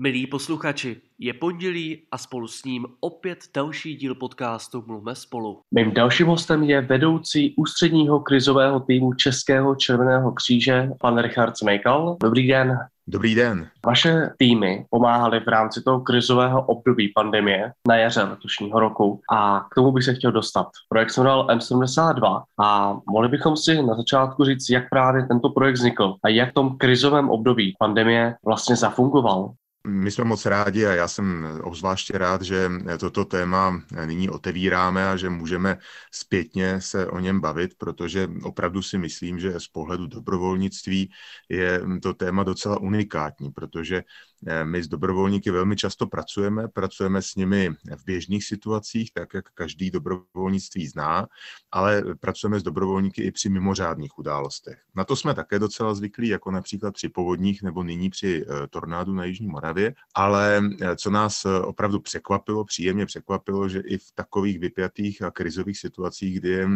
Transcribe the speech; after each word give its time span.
Milí 0.00 0.26
posluchači, 0.26 0.96
je 1.18 1.32
pondělí 1.32 2.02
a 2.12 2.18
spolu 2.18 2.48
s 2.48 2.64
ním 2.64 2.86
opět 3.00 3.38
další 3.54 3.96
díl 3.96 4.14
podcastu 4.14 4.84
Mluvme 4.86 5.14
spolu. 5.14 5.60
Mým 5.74 5.94
dalším 5.94 6.26
hostem 6.26 6.62
je 6.62 6.80
vedoucí 6.80 7.54
ústředního 7.56 8.20
krizového 8.20 8.80
týmu 8.80 9.14
Českého 9.14 9.74
červeného 9.74 10.32
kříže, 10.32 10.90
pan 11.00 11.18
Richard 11.18 11.58
Smejkal. 11.58 12.16
Dobrý 12.22 12.48
den. 12.48 12.78
Dobrý 13.06 13.34
den. 13.34 13.68
Vaše 13.86 14.30
týmy 14.36 14.86
pomáhaly 14.90 15.40
v 15.40 15.48
rámci 15.48 15.82
toho 15.82 16.00
krizového 16.00 16.62
období 16.62 17.12
pandemie 17.14 17.72
na 17.88 17.96
jaře 17.96 18.22
letošního 18.22 18.80
roku 18.80 19.20
a 19.32 19.66
k 19.70 19.74
tomu 19.74 19.92
bych 19.92 20.04
se 20.04 20.14
chtěl 20.14 20.32
dostat. 20.32 20.66
Projekt 20.88 21.10
jsem 21.10 21.24
dal 21.24 21.46
M72 21.46 22.42
a 22.60 22.98
mohli 23.10 23.28
bychom 23.28 23.56
si 23.56 23.82
na 23.82 23.94
začátku 23.94 24.44
říct, 24.44 24.70
jak 24.70 24.88
právě 24.90 25.26
tento 25.26 25.48
projekt 25.48 25.74
vznikl 25.74 26.14
a 26.24 26.28
jak 26.28 26.50
v 26.50 26.54
tom 26.54 26.78
krizovém 26.78 27.30
období 27.30 27.74
pandemie 27.78 28.34
vlastně 28.44 28.76
zafungoval. 28.76 29.52
My 29.88 30.10
jsme 30.10 30.24
moc 30.24 30.46
rádi 30.46 30.86
a 30.86 30.92
já 30.92 31.08
jsem 31.08 31.46
obzvláště 31.62 32.18
rád, 32.18 32.42
že 32.42 32.70
toto 33.00 33.24
téma 33.24 33.82
nyní 34.04 34.30
otevíráme 34.30 35.08
a 35.08 35.16
že 35.16 35.30
můžeme 35.30 35.78
zpětně 36.12 36.80
se 36.80 37.06
o 37.06 37.18
něm 37.18 37.40
bavit, 37.40 37.74
protože 37.78 38.28
opravdu 38.42 38.82
si 38.82 38.98
myslím, 38.98 39.38
že 39.38 39.60
z 39.60 39.68
pohledu 39.68 40.06
dobrovolnictví 40.06 41.10
je 41.48 41.82
to 42.02 42.14
téma 42.14 42.42
docela 42.42 42.80
unikátní, 42.80 43.50
protože 43.50 44.02
Eh, 44.46 44.64
my 44.64 44.82
s 44.82 44.88
dobrovolníky 44.88 45.50
velmi 45.50 45.76
často 45.76 46.06
pracujeme, 46.06 46.68
pracujeme 46.68 47.22
s 47.22 47.34
nimi 47.34 47.70
v 47.96 48.04
běžných 48.04 48.44
situacích, 48.44 49.12
tak 49.12 49.34
jak 49.34 49.50
každý 49.54 49.90
dobrovolnictví 49.90 50.86
zná, 50.86 51.26
ale 51.72 52.02
pracujeme 52.20 52.60
s 52.60 52.62
dobrovolníky 52.62 53.22
i 53.22 53.30
při 53.30 53.48
mimořádných 53.48 54.18
událostech. 54.18 54.78
Na 54.94 55.04
to 55.04 55.16
jsme 55.16 55.34
také 55.34 55.58
docela 55.58 55.94
zvyklí, 55.94 56.28
jako 56.28 56.50
například 56.50 56.94
při 56.94 57.08
povodních 57.08 57.62
nebo 57.62 57.82
nyní 57.82 58.10
při 58.10 58.44
eh, 58.48 58.66
tornádu 58.66 59.12
na 59.12 59.24
Jižní 59.24 59.46
Moravě, 59.46 59.77
ale 60.14 60.62
eh, 60.80 60.96
co 60.96 61.10
nás 61.10 61.44
opravdu 61.44 62.00
překvapilo, 62.00 62.64
příjemně 62.64 63.06
překvapilo, 63.06 63.68
že 63.68 63.80
i 63.80 63.98
v 63.98 64.12
takových 64.14 64.58
vypjatých 64.58 65.22
a 65.22 65.30
krizových 65.30 65.78
situacích, 65.78 66.40
kdy 66.40 66.48
je 66.48 66.68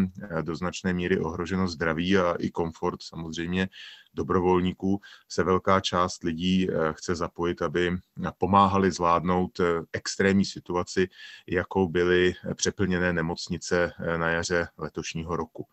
do 0.42 0.56
značné 0.56 0.92
míry 0.92 1.18
ohroženo 1.18 1.68
zdraví 1.68 2.16
a 2.16 2.34
i 2.38 2.50
komfort 2.50 3.02
samozřejmě 3.02 3.68
dobrovolníků 4.14 5.00
se 5.28 5.44
velká 5.44 5.80
část 5.80 6.22
lidí 6.22 6.68
eh, 6.70 6.92
chce 6.92 7.14
zapojit, 7.14 7.62
aby 7.62 7.90
pomáhali 8.38 8.90
zvládnout 8.90 9.60
eh, 9.60 9.64
extrémní 9.92 10.44
situaci, 10.44 11.08
jakou 11.46 11.88
byly 11.88 12.34
přeplněné 12.55 13.12
nemocnice 13.12 13.92
eh, 13.98 14.18
na 14.18 14.30
jaře 14.30 14.68
letošního 14.78 15.36
roku. 15.36 15.66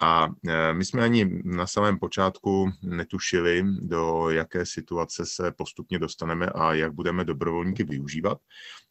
A 0.00 0.28
e, 0.48 0.74
my 0.74 0.84
jsme 0.84 1.02
ani 1.02 1.42
na 1.44 1.66
samém 1.66 1.98
počátku 1.98 2.70
netušili, 2.82 3.64
do 3.80 4.30
jaké 4.30 4.66
situace 4.66 5.26
se 5.26 5.52
postupně 5.52 5.98
dostaneme 5.98 6.46
a 6.46 6.74
jak 6.74 6.92
budeme 6.92 7.24
dobrovolníky 7.24 7.84
využívat, 7.84 8.38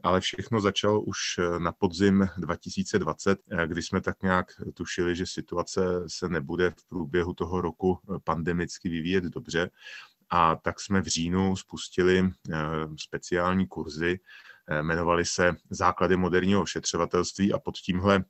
ale 0.03 0.21
všechno 0.21 0.61
začalo 0.61 1.01
už 1.01 1.17
na 1.57 1.71
podzim 1.71 2.27
2020, 2.37 3.39
e, 3.51 3.67
kdy 3.67 3.81
jsme 3.81 4.01
tak 4.01 4.23
nějak 4.23 4.45
tušili, 4.73 5.15
že 5.15 5.25
situace 5.25 5.81
se 6.07 6.29
nebude 6.29 6.71
v 6.71 6.87
průběhu 6.89 7.33
toho 7.33 7.61
roku 7.61 7.99
pandemicky 8.23 8.89
vyvíjet 8.89 9.23
dobře. 9.23 9.69
A 10.29 10.55
tak 10.55 10.79
jsme 10.79 11.01
v 11.01 11.07
říjnu 11.07 11.55
spustili 11.55 12.19
e, 12.19 12.29
speciální 12.97 13.67
kurzy, 13.67 14.19
jmenovali 14.81 15.25
se 15.25 15.55
Základy 15.69 16.17
moderního 16.17 16.61
ošetřovatelství 16.61 17.53
a 17.53 17.59
pod 17.59 17.77
tímhle 17.77 18.23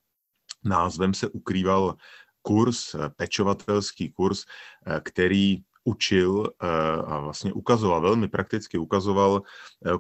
názvem 0.64 1.14
se 1.14 1.28
ukrýval 1.28 1.96
kurz, 2.44 2.96
eh, 2.96 3.10
pečovatelský 3.10 4.12
kurz, 4.12 4.46
eh, 4.86 5.02
který 5.04 5.64
učil 5.86 6.48
eh, 6.48 6.68
a 7.06 7.20
vlastně 7.20 7.54
ukazoval, 7.54 8.02
velmi 8.02 8.28
prakticky 8.28 8.78
ukazoval 8.78 9.42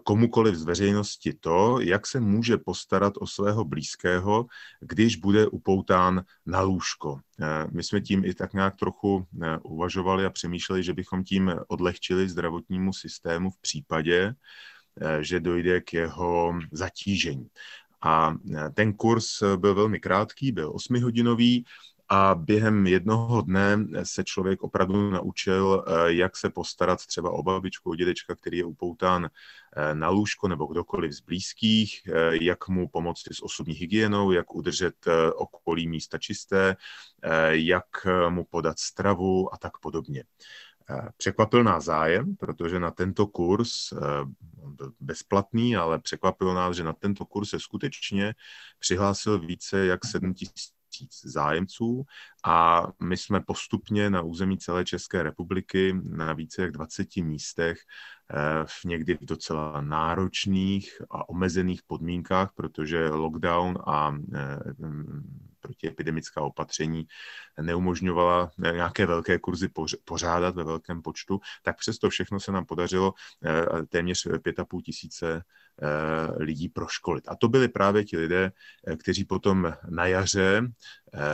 komukoliv 0.03 0.55
z 0.55 0.63
veřejnosti 0.63 1.33
to, 1.33 1.79
jak 1.79 2.07
se 2.07 2.19
může 2.19 2.57
postarat 2.57 3.13
o 3.19 3.27
svého 3.27 3.65
blízkého, 3.65 4.45
když 4.79 5.15
bude 5.15 5.47
upoután 5.47 6.23
na 6.45 6.61
lůžko. 6.61 7.19
My 7.71 7.83
jsme 7.83 8.01
tím 8.01 8.25
i 8.25 8.33
tak 8.33 8.53
nějak 8.53 8.75
trochu 8.75 9.27
uvažovali 9.63 10.25
a 10.25 10.29
přemýšleli, 10.29 10.83
že 10.83 10.93
bychom 10.93 11.23
tím 11.23 11.51
odlehčili 11.67 12.29
zdravotnímu 12.29 12.93
systému 12.93 13.51
v 13.51 13.57
případě, 13.61 14.35
že 15.19 15.39
dojde 15.39 15.81
k 15.81 15.93
jeho 15.93 16.59
zatížení. 16.71 17.47
A 18.03 18.35
ten 18.73 18.93
kurz 18.93 19.43
byl 19.55 19.75
velmi 19.75 19.99
krátký, 19.99 20.51
byl 20.51 20.71
osmihodinový 20.75 21.65
a 22.13 22.35
během 22.35 22.87
jednoho 22.87 23.41
dne 23.41 23.77
se 24.03 24.23
člověk 24.23 24.63
opravdu 24.63 25.09
naučil, 25.09 25.85
eh, 25.87 26.13
jak 26.13 26.37
se 26.37 26.49
postarat 26.49 27.05
třeba 27.05 27.31
o 27.31 27.43
babičku, 27.43 27.89
o 27.89 27.95
dědečka, 27.95 28.35
který 28.35 28.57
je 28.57 28.65
upoután 28.65 29.29
eh, 29.75 29.95
na 29.95 30.09
lůžko 30.09 30.47
nebo 30.47 30.65
kdokoliv 30.65 31.11
z 31.11 31.19
blízkých, 31.19 32.01
eh, 32.07 32.37
jak 32.41 32.67
mu 32.67 32.87
pomoci 32.89 33.29
s 33.33 33.43
osobní 33.43 33.73
hygienou, 33.73 34.31
jak 34.31 34.55
udržet 34.55 34.95
okolí 35.35 35.87
místa 35.87 36.17
čisté, 36.17 36.75
jak 37.49 37.85
mu 38.29 38.45
podat 38.45 38.79
stravu 38.79 39.53
a 39.53 39.57
tak 39.57 39.77
podobně. 39.77 40.23
Překvapil 41.17 41.63
nás 41.63 41.83
zájem, 41.83 42.35
protože 42.35 42.79
na 42.79 42.91
tento 42.91 43.27
kurz, 43.27 43.69
bezplatný, 44.99 45.75
ale 45.75 45.99
překvapilo 45.99 46.53
nás, 46.53 46.75
že 46.75 46.83
na 46.83 46.93
tento 46.93 47.25
kurz 47.25 47.49
se 47.49 47.59
skutečně 47.59 48.35
přihlásil 48.79 49.39
více 49.39 49.85
jak 49.85 50.05
7 50.05 50.33
tisíc 50.33 50.73
zájemců 51.23 52.03
a 52.45 52.87
my 53.03 53.17
jsme 53.17 53.41
postupně 53.41 54.09
na 54.09 54.21
území 54.21 54.57
celé 54.57 54.85
České 54.85 55.23
republiky 55.23 55.99
na 56.03 56.33
více 56.33 56.61
jak 56.61 56.71
20 56.71 57.15
místech 57.15 57.77
eh, 58.31 58.65
v 58.65 58.85
někdy 58.85 59.17
docela 59.21 59.81
náročných 59.81 61.01
a 61.11 61.29
omezených 61.29 61.81
podmínkách, 61.87 62.51
protože 62.55 63.09
lockdown 63.09 63.77
a 63.87 64.15
eh, 64.35 64.59
protiepidemická 65.63 66.41
opatření 66.41 67.07
neumožňovala 67.61 68.51
nějaké 68.57 69.05
velké 69.05 69.39
kurzy 69.39 69.69
pořádat 70.05 70.55
ve 70.55 70.63
velkém 70.63 71.01
počtu, 71.01 71.39
tak 71.63 71.77
přesto 71.77 72.09
všechno 72.09 72.39
se 72.39 72.51
nám 72.51 72.65
podařilo 72.65 73.13
eh, 73.45 73.85
téměř 73.89 74.27
5,5 74.27 74.81
tisíce 74.81 75.35
eh, 75.35 75.72
lidí 76.37 76.69
proškolit. 76.69 77.23
A 77.27 77.35
to 77.35 77.47
byli 77.47 77.67
právě 77.67 78.03
ti 78.03 78.17
lidé, 78.17 78.51
eh, 78.87 78.95
kteří 78.95 79.25
potom 79.25 79.73
na 79.89 80.05
jaře 80.05 80.61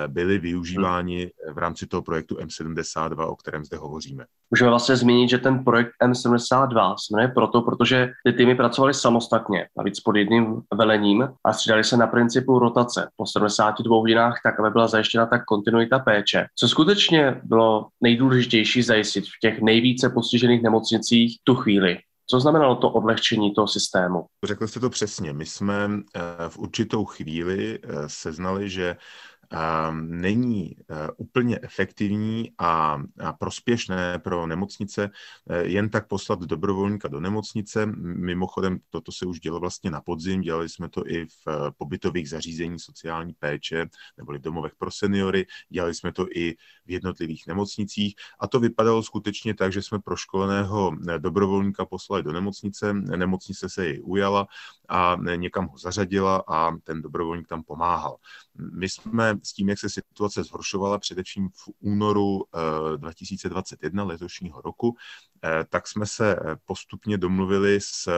byli 0.08 0.38
využíváni 0.38 1.32
v 1.54 1.58
rámci 1.58 1.88
toho 1.88 2.02
projektu 2.02 2.36
M72, 2.36 3.28
o 3.28 3.36
kterém 3.36 3.66
zde 3.66 3.78
hovoříme. 3.78 4.26
Můžeme 4.52 4.70
vlastně 4.70 4.96
zmínit, 4.96 5.30
že 5.30 5.38
ten 5.38 5.64
projekt 5.64 5.92
M72 6.04 6.96
se 6.96 7.16
jmenuje 7.16 7.28
proto, 7.28 7.62
protože 7.62 8.12
ty 8.26 8.34
týmy 8.34 8.56
pracovaly 8.56 8.94
samostatně, 8.94 9.68
navíc 9.78 10.00
pod 10.00 10.16
jedním 10.16 10.62
velením 10.74 11.28
a 11.46 11.54
střídali 11.54 11.84
se 11.84 11.98
na 11.98 12.08
principu 12.08 12.60
rotace 12.60 13.10
po 13.16 13.26
72 13.26 13.98
hodinách 13.98 14.40
tak, 14.44 14.60
aby 14.60 14.70
byla 14.70 14.88
zajištěna 14.88 15.26
ta 15.26 15.40
kontinuita 15.40 16.00
péče. 16.00 16.46
Co 16.56 16.68
skutečně 16.68 17.42
bylo 17.44 17.88
nejdůležitější 18.02 18.82
zajistit 18.82 19.26
v 19.26 19.40
těch 19.42 19.62
nejvíce 19.62 20.10
postižených 20.10 20.62
nemocnicích 20.64 21.40
tu 21.44 21.56
chvíli? 21.56 21.98
Co 22.32 22.40
znamenalo 22.40 22.76
to 22.76 22.90
odlehčení 22.90 23.54
toho 23.54 23.68
systému? 23.68 24.26
Řekl 24.46 24.68
jste 24.68 24.80
to 24.80 24.90
přesně. 24.90 25.34
My 25.34 25.46
jsme 25.46 25.90
eh, 26.16 26.22
v 26.50 26.58
určitou 26.58 27.06
chvíli 27.06 27.80
eh, 27.84 28.10
seznali, 28.10 28.70
že 28.70 28.96
není 29.92 30.76
eh, 30.78 31.08
úplně 31.18 31.60
efektivní 31.62 32.52
a, 32.58 32.98
prospěšné 33.40 34.20
pro 34.20 34.48
nemocnice 34.48 35.10
jen 35.62 35.90
tak 35.90 36.08
poslat 36.08 36.40
dobrovolníka 36.40 37.08
do 37.08 37.20
nemocnice. 37.20 37.86
Mimochodem, 38.02 38.80
toto 38.90 39.12
se 39.12 39.26
už 39.26 39.40
dělo 39.40 39.60
vlastně 39.60 39.92
na 39.92 40.02
podzim, 40.02 40.42
dělali 40.42 40.70
jsme 40.70 40.90
to 40.90 41.08
i 41.08 41.26
v 41.26 41.72
pobytových 41.78 42.30
zařízení 42.30 42.80
sociální 42.80 43.34
péče 43.34 43.86
neboli 44.18 44.40
v 44.40 44.42
domovech 44.42 44.74
pro 44.78 44.92
seniory, 44.92 45.46
dělali 45.70 45.96
jsme 45.96 46.12
to 46.12 46.26
i 46.36 46.56
v 46.90 46.92
jednotlivých 46.92 47.48
nemocnicích 47.48 48.16
a 48.40 48.48
to 48.48 48.60
vypadalo 48.60 49.04
skutečně 49.04 49.54
tak, 49.54 49.74
že 49.74 49.82
jsme 49.82 50.00
proškoleného 50.00 50.92
dobrovolníka 51.18 51.86
poslali 51.86 52.24
do 52.24 52.32
nemocnice, 52.32 52.94
nemocnice 52.94 53.70
se 53.70 53.86
jej 53.86 54.02
ujala 54.04 54.48
a 54.90 55.18
někam 55.36 55.68
ho 55.68 55.78
zařadila 55.78 56.44
a 56.48 56.78
ten 56.84 57.02
dobrovolník 57.02 57.48
tam 57.48 57.64
pomáhal. 57.64 58.18
My 58.74 58.90
jsme 58.90 59.38
s 59.44 59.54
tím, 59.54 59.70
jak 59.70 59.80
se 59.80 59.90
situace 59.90 60.44
zhoršovala 60.44 60.98
především 60.98 61.50
v 61.50 61.70
únoru 61.80 62.44
2021 62.98 64.04
eh, 64.04 64.06
letošního 64.06 64.62
roku, 64.62 64.96
eh, 65.44 65.66
tak 65.70 65.88
jsme 65.88 66.06
se 66.06 66.36
eh, 66.36 66.56
postupně 66.66 67.18
domluvili 67.18 67.80
s 67.82 68.10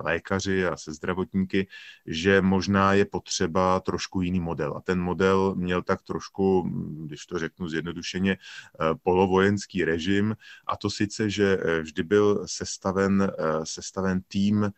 lékaři 0.00 0.66
a 0.66 0.76
se 0.76 0.92
zdravotníky, 0.92 1.66
že 2.06 2.42
možná 2.42 2.92
je 2.92 3.04
potřeba 3.04 3.80
trošku 3.80 4.20
jiný 4.20 4.40
model. 4.40 4.76
A 4.76 4.80
ten 4.80 5.00
model 5.00 5.54
měl 5.54 5.82
tak 5.82 6.02
trošku, 6.02 6.70
když 7.06 7.26
to 7.26 7.38
řeknu 7.38 7.49
zjednodušeně, 7.68 8.36
polovojenský 9.02 9.84
režim, 9.84 10.36
a 10.66 10.76
to 10.76 10.90
sice, 10.90 11.30
že 11.30 11.58
vždy 11.82 12.02
byl 12.02 12.42
sestaven, 12.46 13.32
sestaven 13.64 14.20
tým 14.28 14.72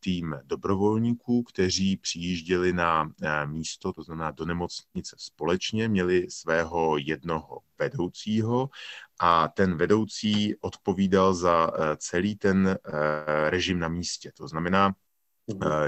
tým 0.00 0.36
dobrovolníků, 0.44 1.42
kteří 1.42 1.96
přijížděli 1.96 2.72
na 2.72 3.10
místo, 3.44 3.92
to 3.92 4.02
znamená 4.02 4.30
do 4.30 4.44
nemocnice 4.44 5.16
společně, 5.18 5.88
měli 5.88 6.26
svého 6.30 6.96
jednoho 6.98 7.58
vedoucího 7.78 8.70
a 9.18 9.48
ten 9.48 9.76
vedoucí 9.76 10.56
odpovídal 10.60 11.34
za 11.34 11.70
celý 11.96 12.36
ten 12.36 12.78
režim 13.48 13.78
na 13.78 13.88
místě. 13.88 14.32
To 14.36 14.48
znamená, 14.48 14.94
Eh, 14.94 15.07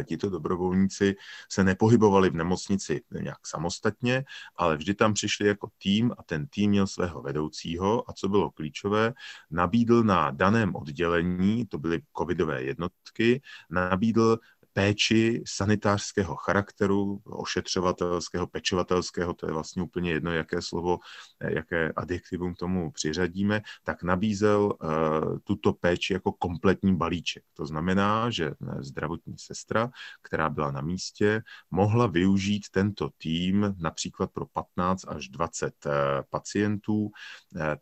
tito 0.04 0.30
dobrovolníci 0.30 1.16
se 1.48 1.64
nepohybovali 1.64 2.30
v 2.30 2.34
nemocnici 2.34 3.02
nějak 3.20 3.46
samostatně, 3.46 4.24
ale 4.56 4.76
vždy 4.76 4.94
tam 4.94 5.14
přišli 5.14 5.46
jako 5.48 5.70
tým 5.82 6.12
a 6.18 6.22
ten 6.22 6.46
tým 6.46 6.70
měl 6.70 6.86
svého 6.86 7.22
vedoucího 7.22 8.10
a 8.10 8.12
co 8.12 8.28
bylo 8.28 8.50
klíčové, 8.50 9.12
nabídl 9.50 10.02
na 10.02 10.30
daném 10.30 10.74
oddělení, 10.74 11.66
to 11.66 11.78
byly 11.78 12.02
covidové 12.18 12.62
jednotky, 12.62 13.42
nabídl 13.70 14.38
péči 14.72 15.43
sanitářského 15.46 16.37
charakteru, 16.37 17.20
ošetřovatelského, 17.25 18.46
pečovatelského, 18.46 19.34
to 19.34 19.46
je 19.46 19.52
vlastně 19.52 19.82
úplně 19.82 20.12
jedno, 20.12 20.32
jaké 20.32 20.62
slovo, 20.62 20.99
jaké 21.40 21.93
adjektivum 21.96 22.55
tomu 22.55 22.90
přiřadíme, 22.90 23.62
tak 23.84 24.02
nabízel 24.02 24.72
uh, 24.82 25.38
tuto 25.44 25.72
péči 25.72 26.12
jako 26.12 26.32
kompletní 26.32 26.96
balíček. 26.96 27.44
To 27.55 27.67
znamená, 27.67 28.31
že 28.31 28.52
zdravotní 28.81 29.34
sestra, 29.38 29.90
která 30.22 30.49
byla 30.49 30.70
na 30.70 30.81
místě, 30.81 31.43
mohla 31.70 32.06
využít 32.06 32.62
tento 32.70 33.11
tým 33.19 33.75
například 33.78 34.31
pro 34.32 34.46
15 34.46 35.05
až 35.08 35.28
20 35.28 35.87
uh, 35.87 35.93
pacientů, 36.31 37.11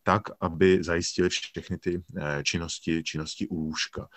tak, 0.02 0.23
aby 0.41 0.84
zajistili 0.84 1.29
všechny 1.29 1.79
ty 1.79 2.02
činnosti, 2.43 3.02
činnosti 3.02 3.49
u 3.49 3.56
lůžka. 3.56 4.08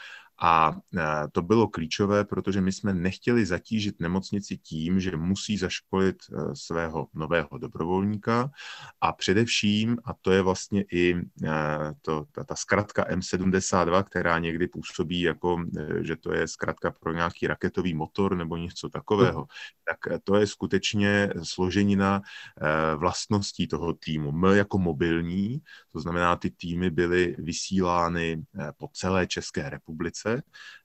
A 0.43 0.75
e, 0.97 1.27
to 1.31 1.41
bylo 1.41 1.67
klíčové, 1.67 2.25
protože 2.25 2.61
my 2.61 2.71
jsme 2.71 2.93
nechtěli 2.93 3.45
zatížit 3.45 3.99
nemocnici 3.99 4.57
tím, 4.57 4.99
že 4.99 5.17
musí 5.17 5.57
zaškolit 5.57 6.15
e, 6.15 6.55
svého 6.55 7.07
nového 7.13 7.57
dobrovolníka 7.57 8.51
a 9.01 9.13
především, 9.13 9.97
a 10.05 10.13
to 10.13 10.31
je 10.31 10.41
vlastně 10.41 10.85
i 10.91 11.15
e, 11.15 11.21
to, 12.01 12.25
ta, 12.31 12.43
ta 12.43 12.55
zkratka 12.55 13.03
M72, 13.03 14.03
která 14.03 14.39
někdy 14.39 14.67
působí 14.67 15.21
jako, 15.21 15.63
že 16.01 16.15
to 16.15 16.33
je 16.33 16.47
zkratka 16.47 16.91
pro 16.91 17.13
nějaký 17.13 17.47
raketový 17.47 17.93
motor 17.93 18.35
nebo 18.35 18.57
něco 18.57 18.89
takového, 18.89 19.45
tak 19.85 20.21
to 20.23 20.35
je 20.35 20.47
skutečně 20.47 21.29
složenina 21.43 22.21
vlastností 22.97 23.67
toho 23.67 23.93
týmu. 23.93 24.31
M 24.31 24.43
jako 24.43 24.79
mobilní, 24.79 25.61
to 25.91 25.99
znamená, 25.99 26.35
ty 26.35 26.49
týmy 26.49 26.89
byly 26.89 27.35
vysílány 27.39 28.43
po 28.77 28.89
celé 28.93 29.27
České 29.27 29.69
republice, 29.69 30.30
práce 30.31 30.43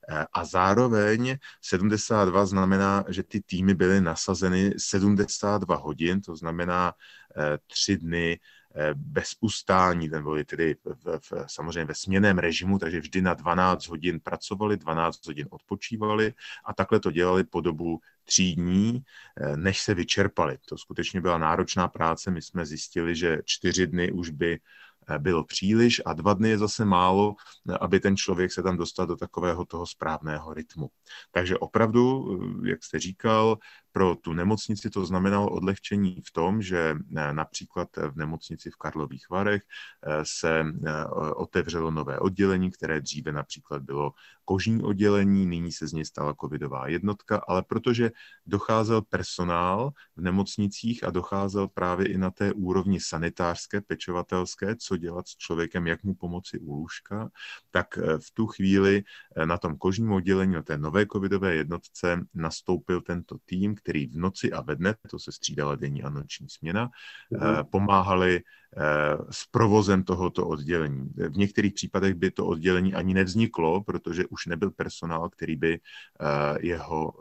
eh, 0.08 0.26
a 0.32 0.44
zároveň 0.44 1.36
72 1.60 2.46
znamená, 2.46 3.04
že 3.08 3.22
ty 3.22 3.40
týmy 3.40 3.74
byly 3.74 4.00
nasazeny 4.00 4.74
72 4.78 5.76
hodin, 5.76 6.20
to 6.20 6.36
znamená 6.36 6.92
eh, 7.36 7.58
tři 7.66 7.96
dny 7.96 8.40
eh, 8.74 8.94
bez 8.94 9.36
ustání, 9.40 10.10
ten 10.10 10.22
byli 10.22 10.44
tedy 10.44 10.76
v, 10.84 11.18
v, 11.18 11.32
samozřejmě 11.46 11.84
ve 11.84 11.94
směném 11.94 12.38
režimu, 12.38 12.78
takže 12.78 13.00
vždy 13.00 13.22
na 13.22 13.34
12 13.34 13.88
hodin 13.88 14.20
pracovali, 14.20 14.76
12 14.76 15.26
hodin 15.26 15.46
odpočívali 15.50 16.32
a 16.64 16.74
takhle 16.74 17.00
to 17.00 17.10
dělali 17.10 17.44
po 17.44 17.60
dobu 17.60 18.00
tří 18.24 18.54
dní, 18.54 19.04
než 19.56 19.80
se 19.80 19.94
vyčerpali. 19.94 20.58
To 20.68 20.78
skutečně 20.78 21.20
byla 21.20 21.38
náročná 21.38 21.88
práce. 21.88 22.30
My 22.30 22.42
jsme 22.42 22.66
zjistili, 22.66 23.16
že 23.16 23.38
čtyři 23.44 23.86
dny 23.86 24.12
už 24.12 24.30
by 24.30 24.58
bylo 25.18 25.44
příliš 25.44 26.02
a 26.06 26.12
dva 26.12 26.34
dny 26.34 26.48
je 26.48 26.58
zase 26.58 26.84
málo, 26.84 27.34
aby 27.80 28.00
ten 28.00 28.16
člověk 28.16 28.52
se 28.52 28.62
tam 28.62 28.76
dostal 28.76 29.06
do 29.06 29.16
takového 29.16 29.64
toho 29.64 29.86
správného 29.86 30.54
rytmu. 30.54 30.88
Takže 31.30 31.58
opravdu, 31.58 32.24
jak 32.64 32.84
jste 32.84 32.98
říkal, 32.98 33.58
pro 33.96 34.14
tu 34.14 34.32
nemocnici 34.32 34.90
to 34.90 35.06
znamenalo 35.06 35.50
odlehčení 35.50 36.20
v 36.20 36.32
tom, 36.32 36.62
že 36.62 36.96
eh, 37.16 37.32
například 37.32 37.88
v 37.96 38.16
nemocnici 38.16 38.70
v 38.70 38.76
Karlových 38.76 39.30
Varech 39.30 39.62
eh, 39.62 40.20
se 40.22 40.60
eh, 40.60 41.04
otevřelo 41.36 41.90
nové 41.90 42.18
oddělení, 42.18 42.70
které 42.70 43.00
dříve 43.00 43.32
například 43.32 43.82
bylo 43.82 44.12
kožní 44.44 44.82
oddělení, 44.82 45.46
nyní 45.46 45.72
se 45.72 45.88
z 45.88 45.92
něj 45.92 46.04
stala 46.04 46.34
covidová 46.40 46.88
jednotka, 46.88 47.42
ale 47.48 47.62
protože 47.62 48.10
docházel 48.46 49.02
personál 49.02 49.90
v 50.16 50.20
nemocnicích 50.20 51.04
a 51.04 51.10
docházel 51.10 51.68
právě 51.68 52.06
i 52.08 52.18
na 52.18 52.30
té 52.30 52.52
úrovni 52.52 53.00
sanitářské, 53.00 53.80
pečovatelské, 53.80 54.76
co 54.76 54.96
dělat 54.96 55.28
s 55.28 55.36
člověkem, 55.36 55.86
jak 55.86 56.04
mu 56.04 56.14
pomoci 56.14 56.58
u 56.58 56.74
lůžka, 56.74 57.30
tak 57.70 57.96
v 57.96 58.30
tu 58.34 58.46
chvíli 58.46 59.02
na 59.44 59.58
tom 59.58 59.76
kožním 59.76 60.12
oddělení, 60.12 60.54
na 60.54 60.62
té 60.62 60.78
nové 60.78 61.06
covidové 61.06 61.54
jednotce 61.54 62.20
nastoupil 62.34 63.00
tento 63.00 63.36
tým, 63.44 63.74
který 63.86 64.06
v 64.06 64.16
noci 64.18 64.52
a 64.52 64.60
ve 64.62 64.76
dne, 64.76 64.94
to 65.10 65.18
se 65.18 65.32
střídala 65.32 65.74
denní 65.74 66.02
a 66.02 66.10
noční 66.10 66.48
směna, 66.48 66.90
mm-hmm. 67.32 67.64
pomáhali 67.70 68.40
eh, 68.42 68.82
s 69.30 69.46
provozem 69.50 70.02
tohoto 70.02 70.46
oddělení. 70.46 71.10
V 71.14 71.36
některých 71.36 71.74
případech 71.74 72.14
by 72.14 72.30
to 72.30 72.46
oddělení 72.46 72.94
ani 72.94 73.14
nevzniklo, 73.14 73.84
protože 73.84 74.26
už 74.26 74.46
nebyl 74.46 74.70
personál, 74.70 75.28
který 75.28 75.56
by 75.56 75.72
eh, 75.74 75.78
jeho 76.60 77.12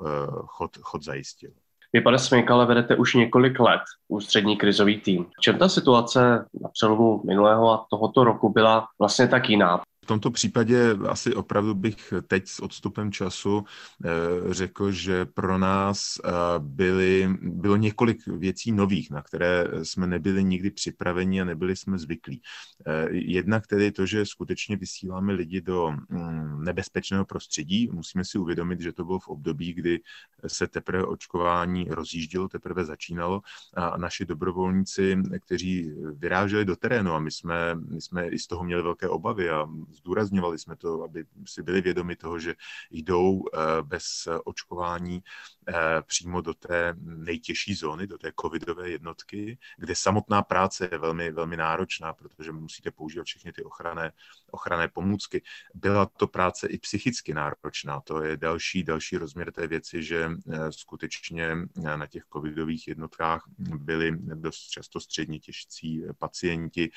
chod, 0.45 0.77
chod 0.81 1.03
zajistil. 1.03 1.51
Vy, 1.93 2.01
pane 2.01 2.19
Smykale, 2.19 2.65
vedete 2.65 2.95
už 2.95 3.13
několik 3.13 3.59
let 3.59 3.81
ústřední 4.07 4.57
krizový 4.57 5.01
tým. 5.01 5.25
V 5.37 5.41
čem 5.41 5.57
ta 5.57 5.69
situace 5.69 6.45
na 6.61 6.69
přelomu 6.69 7.21
minulého 7.25 7.71
a 7.71 7.85
tohoto 7.89 8.23
roku 8.23 8.49
byla 8.49 8.87
vlastně 8.99 9.27
tak 9.27 9.49
jiná? 9.49 9.81
V 10.05 10.07
tomto 10.07 10.31
případě 10.31 10.97
asi 11.07 11.35
opravdu 11.35 11.73
bych 11.73 12.13
teď 12.27 12.47
s 12.47 12.59
odstupem 12.59 13.11
času 13.11 13.63
eh, 14.05 14.09
řekl, 14.53 14.91
že 14.91 15.25
pro 15.25 15.57
nás 15.57 16.19
eh, 16.23 16.29
byly, 16.59 17.29
bylo 17.41 17.75
několik 17.75 18.27
věcí 18.27 18.71
nových, 18.71 19.11
na 19.11 19.21
které 19.21 19.67
jsme 19.83 20.07
nebyli 20.07 20.43
nikdy 20.43 20.71
připraveni 20.71 21.41
a 21.41 21.45
nebyli 21.45 21.75
jsme 21.75 21.97
zvyklí. 21.97 22.41
Eh, 22.87 23.07
jednak 23.11 23.67
tedy 23.67 23.91
to, 23.91 24.05
že 24.05 24.25
skutečně 24.25 24.77
vysíláme 24.77 25.33
lidi 25.33 25.61
do 25.61 25.91
mm, 26.09 26.63
nebezpečného 26.63 27.25
prostředí. 27.25 27.89
Musíme 27.91 28.25
si 28.25 28.37
uvědomit, 28.37 28.81
že 28.81 28.93
to 28.93 29.05
bylo 29.05 29.19
v 29.19 29.27
období, 29.27 29.73
kdy 29.73 29.99
se 30.47 30.67
teprve 30.67 31.05
očkování 31.05 31.87
rozjíždělo, 31.89 32.47
teprve 32.47 32.85
začínalo 32.85 33.41
a 33.73 33.97
naši 33.97 34.25
dobrovolníci, 34.25 35.17
kteří 35.39 35.91
vyráželi 36.13 36.65
do 36.65 36.75
terénu 36.75 37.11
a 37.11 37.19
my 37.19 37.31
jsme, 37.31 37.75
my 37.75 38.01
jsme 38.01 38.27
i 38.27 38.39
z 38.39 38.47
toho 38.47 38.63
měli 38.63 38.81
velké 38.83 39.09
obavy 39.09 39.49
a 39.49 39.65
zdůrazňovali 39.95 40.59
jsme 40.59 40.75
to, 40.75 41.03
aby 41.03 41.25
si 41.45 41.63
byli 41.63 41.81
vědomi 41.81 42.15
toho, 42.15 42.39
že 42.39 42.55
jdou 42.91 43.43
eh, 43.53 43.57
bez 43.81 44.05
očkování 44.45 45.23
eh, 45.23 45.54
přímo 46.01 46.41
do 46.41 46.53
té 46.53 46.93
nejtěžší 46.99 47.75
zóny, 47.75 48.07
do 48.07 48.17
té 48.17 48.31
covidové 48.41 48.89
jednotky, 48.89 49.57
kde 49.77 49.95
samotná 49.95 50.41
práce 50.41 50.89
je 50.91 50.97
velmi, 50.97 51.31
velmi 51.31 51.57
náročná, 51.57 52.13
protože 52.13 52.51
musíte 52.51 52.91
používat 52.91 53.25
všechny 53.25 53.51
ty 53.51 53.63
ochranné, 53.63 54.11
ochranné 54.51 54.87
pomůcky. 54.87 55.43
Byla 55.73 56.05
to 56.05 56.27
práce 56.27 56.67
i 56.67 56.77
psychicky 56.77 57.33
náročná. 57.33 57.99
To 57.99 58.23
je 58.23 58.37
další, 58.37 58.83
další 58.83 59.17
rozměr 59.17 59.51
té 59.51 59.67
věci, 59.67 60.03
že 60.03 60.29
eh, 60.51 60.71
skutečně 60.71 61.55
na 61.95 62.07
těch 62.07 62.23
covidových 62.33 62.87
jednotkách 62.87 63.43
byli 63.57 64.17
dost 64.19 64.67
často 64.67 64.99
středně 64.99 65.39
těžcí 65.39 66.03
pacienti, 66.17 66.91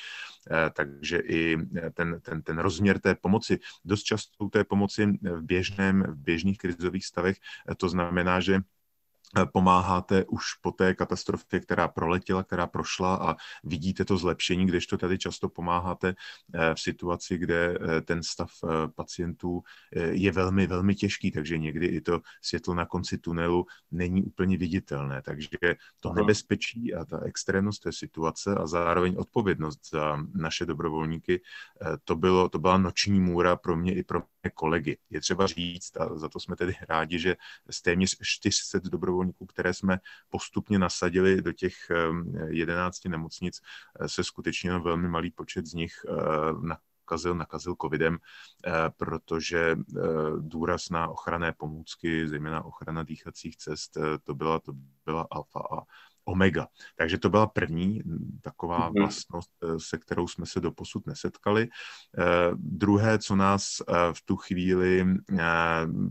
takže 0.73 1.19
i 1.19 1.57
ten, 1.95 2.21
ten, 2.21 2.43
ten 2.43 2.59
rozměr 2.59 2.99
té 2.99 3.15
pomoci. 3.15 3.59
Dost 3.85 4.03
často 4.03 4.49
té 4.49 4.65
pomoci 4.65 5.07
v, 5.07 5.43
běžném, 5.43 6.03
v 6.03 6.17
běžných 6.17 6.59
krizových 6.59 7.07
stavech 7.07 7.37
to 7.77 7.89
znamená, 7.89 8.41
že 8.41 8.58
Eh, 8.58 8.58
pomáháte 9.53 10.25
už 10.25 10.43
po 10.63 10.73
té 10.73 10.95
katastrofě, 10.95 11.61
která 11.61 11.89
proletěla, 11.89 12.43
která 12.43 12.67
prošla 12.67 13.17
a 13.17 13.37
vidíte 13.65 14.05
to 14.05 14.19
zlepšení, 14.19 14.67
kdežto 14.67 14.99
tady 14.99 15.19
často 15.19 15.49
pomáháte 15.49 16.15
eh, 16.55 16.75
v 16.75 16.81
situaci, 16.81 17.39
kde 17.39 17.79
eh, 17.81 18.01
ten 18.01 18.23
stav 18.23 18.51
pacientů 18.95 19.63
je 20.11 20.33
velmi, 20.33 20.67
velmi 20.67 20.95
těžký, 20.95 21.31
takže 21.31 21.59
někdy 21.59 21.87
i 21.87 22.01
to 22.01 22.21
světlo 22.43 22.75
na 22.75 22.87
konci 22.87 23.19
tunelu 23.19 23.67
není 23.91 24.23
úplně 24.23 24.57
viditelné. 24.57 25.23
Takže 25.23 25.49
to 26.01 26.13
nebezpečí 26.13 26.95
a 26.95 27.05
ta 27.05 27.21
extrémnost 27.25 27.83
té 27.83 27.93
situace 27.93 28.55
a 28.55 28.67
zároveň 28.67 29.15
odpovědnost 29.19 29.81
za 29.91 30.17
naše 30.35 30.67
dobrovolníky, 30.67 31.41
to, 32.05 32.17
bylo, 32.17 32.49
to 32.49 32.59
byla 32.59 32.79
noční 32.79 33.21
můra 33.21 33.57
pro 33.57 33.77
mě 33.77 33.95
i 33.95 34.05
pro 34.05 34.23
kolegy. 34.55 34.99
Je 35.11 35.21
třeba 35.21 35.47
říct, 35.47 35.97
a 35.97 36.19
za 36.19 36.29
to 36.29 36.41
jsme 36.41 36.57
tedy 36.57 36.77
rádi, 36.89 37.19
že 37.19 37.37
z 37.71 37.83
téměř 37.83 38.17
400 38.23 38.79
dobrovolníků 38.79 39.47
které 39.47 39.75
jsme 39.75 39.99
postupně 40.29 40.79
nasadili 40.79 41.43
do 41.43 41.53
těch 41.53 41.75
11 42.49 43.09
nemocnic, 43.09 43.61
eh, 44.01 44.09
se 44.09 44.25
skutečně 44.25 44.79
velmi 44.79 45.09
malý 45.09 45.31
počet 45.31 45.67
z 45.67 45.75
nich 45.75 45.93
eh, 46.09 46.13
nakazil, 46.63 47.35
nakazil 47.35 47.77
covidem, 47.83 48.19
eh, 48.67 48.71
protože 48.97 49.77
důraz 50.39 50.91
na 50.91 51.09
ochranné 51.09 51.53
pomůcky, 51.53 52.29
zejména 52.29 52.65
ochrana 52.65 53.03
dýchacích 53.03 53.57
cest, 53.57 53.99
to 54.25 54.35
byla, 54.35 54.59
to 54.59 54.73
byla 55.05 55.27
alfa 55.31 55.61
a 55.61 55.83
omega. 56.29 56.67
Takže 56.97 57.19
to 57.19 57.31
byla 57.31 57.47
první 57.47 58.03
taková 58.43 58.91
mm-hmm. 58.91 59.01
vlastnost, 59.01 59.51
se 59.79 59.99
kterou 59.99 60.29
jsme 60.29 60.47
se 60.47 60.61
doposud 60.61 61.07
nesetkali. 61.07 61.69
Druhé, 62.55 63.19
co 63.19 63.37
nás 63.37 63.83
v 64.13 64.23
tu 64.25 64.37
chvíli 64.37 65.07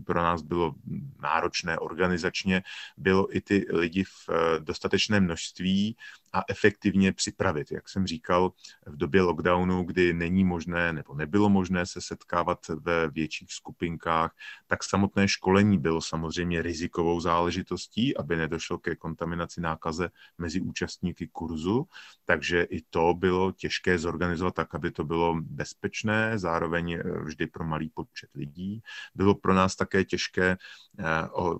pro 0.04 0.22
nás 0.22 0.42
bylo 0.42 0.74
náročné 1.22 1.78
organizačně, 1.78 2.62
bylo 2.96 3.36
i 3.36 3.40
ty 3.40 3.66
lidi 3.70 4.04
v 4.04 4.28
dostatečném 4.58 5.24
množství 5.24 5.96
a 6.32 6.42
efektivně 6.48 7.12
připravit. 7.12 7.72
Jak 7.72 7.88
jsem 7.88 8.06
říkal, 8.06 8.52
v 8.86 8.96
době 8.96 9.22
lockdownu, 9.22 9.82
kdy 9.82 10.12
není 10.12 10.44
možné 10.44 10.92
nebo 10.92 11.14
nebylo 11.14 11.48
možné 11.48 11.86
se 11.86 12.00
setkávat 12.00 12.68
ve 12.68 13.08
větších 13.08 13.52
skupinkách, 13.52 14.34
tak 14.66 14.84
samotné 14.84 15.28
školení 15.28 15.78
bylo 15.78 16.00
samozřejmě 16.00 16.62
rizikovou 16.62 17.20
záležitostí, 17.20 18.16
aby 18.16 18.36
nedošlo 18.36 18.78
ke 18.78 18.96
kontaminaci 18.96 19.60
nákaze 19.60 20.10
mezi 20.38 20.60
účastníky 20.60 21.28
kurzu, 21.32 21.88
takže 22.24 22.62
i 22.62 22.82
to 22.90 23.14
bylo 23.14 23.52
těžké 23.52 23.98
zorganizovat 23.98 24.54
tak, 24.54 24.74
aby 24.74 24.90
to 24.90 25.04
bylo 25.04 25.34
bezpečné, 25.40 26.38
zároveň 26.38 26.92
eh, 26.92 27.02
vždy 27.24 27.46
pro 27.46 27.64
malý 27.64 27.90
počet 27.90 28.30
lidí. 28.34 28.82
Bylo 29.14 29.34
pro 29.34 29.54
nás 29.54 29.76
také 29.76 30.04
těžké 30.04 30.56
eh, 30.98 31.04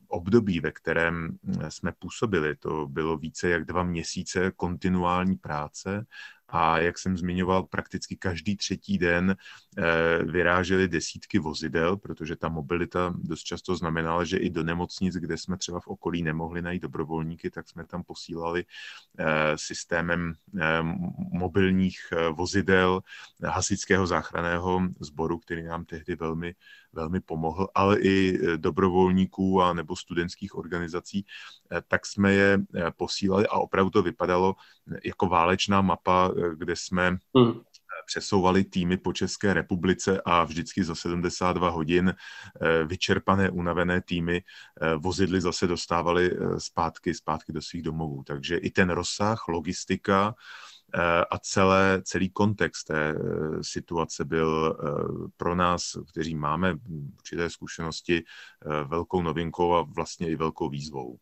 období, 0.09 0.61
ve 0.61 0.73
kterém 0.73 1.39
eh, 1.61 1.71
jsme 1.71 1.93
působili. 1.99 2.57
To 2.57 2.87
bylo 2.87 3.17
více 3.17 3.49
jak 3.49 3.65
dva 3.65 3.83
měsíce 3.83 4.51
kontinuální 4.59 5.37
práce 5.37 6.07
a 6.49 6.79
jak 6.79 6.99
jsem 6.99 7.17
zmiňoval, 7.17 7.63
prakticky 7.63 8.17
každý 8.17 8.57
třetí 8.57 8.99
den 8.99 9.37
eh, 9.79 10.23
vyrážely 10.25 10.89
desítky 10.89 11.39
vozidel, 11.39 11.97
protože 11.97 12.37
ta 12.37 12.49
mobilita 12.49 13.15
dost 13.17 13.43
často 13.43 13.77
znamenala, 13.77 14.25
že 14.25 14.37
i 14.37 14.51
do 14.51 14.65
nemocnic, 14.65 15.15
kde 15.15 15.39
jsme 15.39 15.57
třeba 15.57 15.81
v 15.81 15.87
okolí 15.87 16.23
nemohli 16.23 16.63
najít 16.63 16.83
dobrovolníky, 16.83 17.51
tak 17.51 17.69
jsme 17.69 17.85
tam 17.87 18.03
posílali 18.03 18.65
eh, 19.19 19.25
systémem 19.57 20.33
eh, 20.61 20.83
mobilních 21.33 21.99
vozidel 22.33 23.01
hasičského 23.45 24.07
záchranného 24.07 24.81
sboru, 25.01 25.39
který 25.39 25.63
nám 25.63 25.85
tehdy 25.85 26.17
velmi, 26.17 26.55
velmi 26.93 27.21
pomohl, 27.21 27.69
ale 27.75 28.01
i 28.01 28.39
dobrovolníků 28.57 29.63
a 29.63 29.73
nebo 29.73 29.97
studentských 29.97 30.55
organizací, 30.55 31.27
tak 31.89 32.07
jsme 32.07 32.33
je 32.33 32.59
posílali 32.97 33.47
a 33.47 33.53
opravdu 33.53 33.91
to 33.91 34.03
vypadalo 34.03 34.55
jako 35.05 35.27
válečná 35.27 35.81
mapa 35.81 36.33
kde 36.55 36.77
jsme 36.77 37.19
hmm. 37.37 37.61
přesouvali 38.07 38.65
týmy 38.65 38.97
po 38.97 39.13
České 39.13 39.55
republice 39.55 40.21
a 40.25 40.45
vždycky 40.45 40.85
za 40.85 40.95
72 40.95 41.71
hodin 41.71 42.15
eh, 42.15 42.85
vyčerpané, 42.85 43.51
unavené 43.51 44.03
týmy 44.03 44.43
eh, 44.43 44.95
vozidly 44.95 45.41
zase 45.41 45.67
dostávali 45.67 46.31
eh, 46.33 46.61
zpátky, 46.61 47.15
zpátky 47.15 47.53
do 47.53 47.63
svých 47.63 47.83
domovů. 47.83 48.23
Takže 48.27 48.57
i 48.57 48.71
ten 48.71 48.91
rozsah, 48.91 49.49
logistika, 49.49 50.35
a 51.31 51.39
celé, 51.39 52.03
celý 52.05 52.31
kontext 52.31 52.87
té 52.87 53.15
situace 53.63 54.25
byl 54.25 54.77
pro 55.37 55.55
nás, 55.55 55.97
kteří 56.11 56.35
máme 56.35 56.75
určité 57.17 57.51
zkušenosti, 57.51 58.25
velkou 58.85 59.23
novinkou 59.23 59.75
a 59.75 59.83
vlastně 59.83 60.31
i 60.31 60.37
velkou 60.37 60.69
výzvou. 60.69 61.19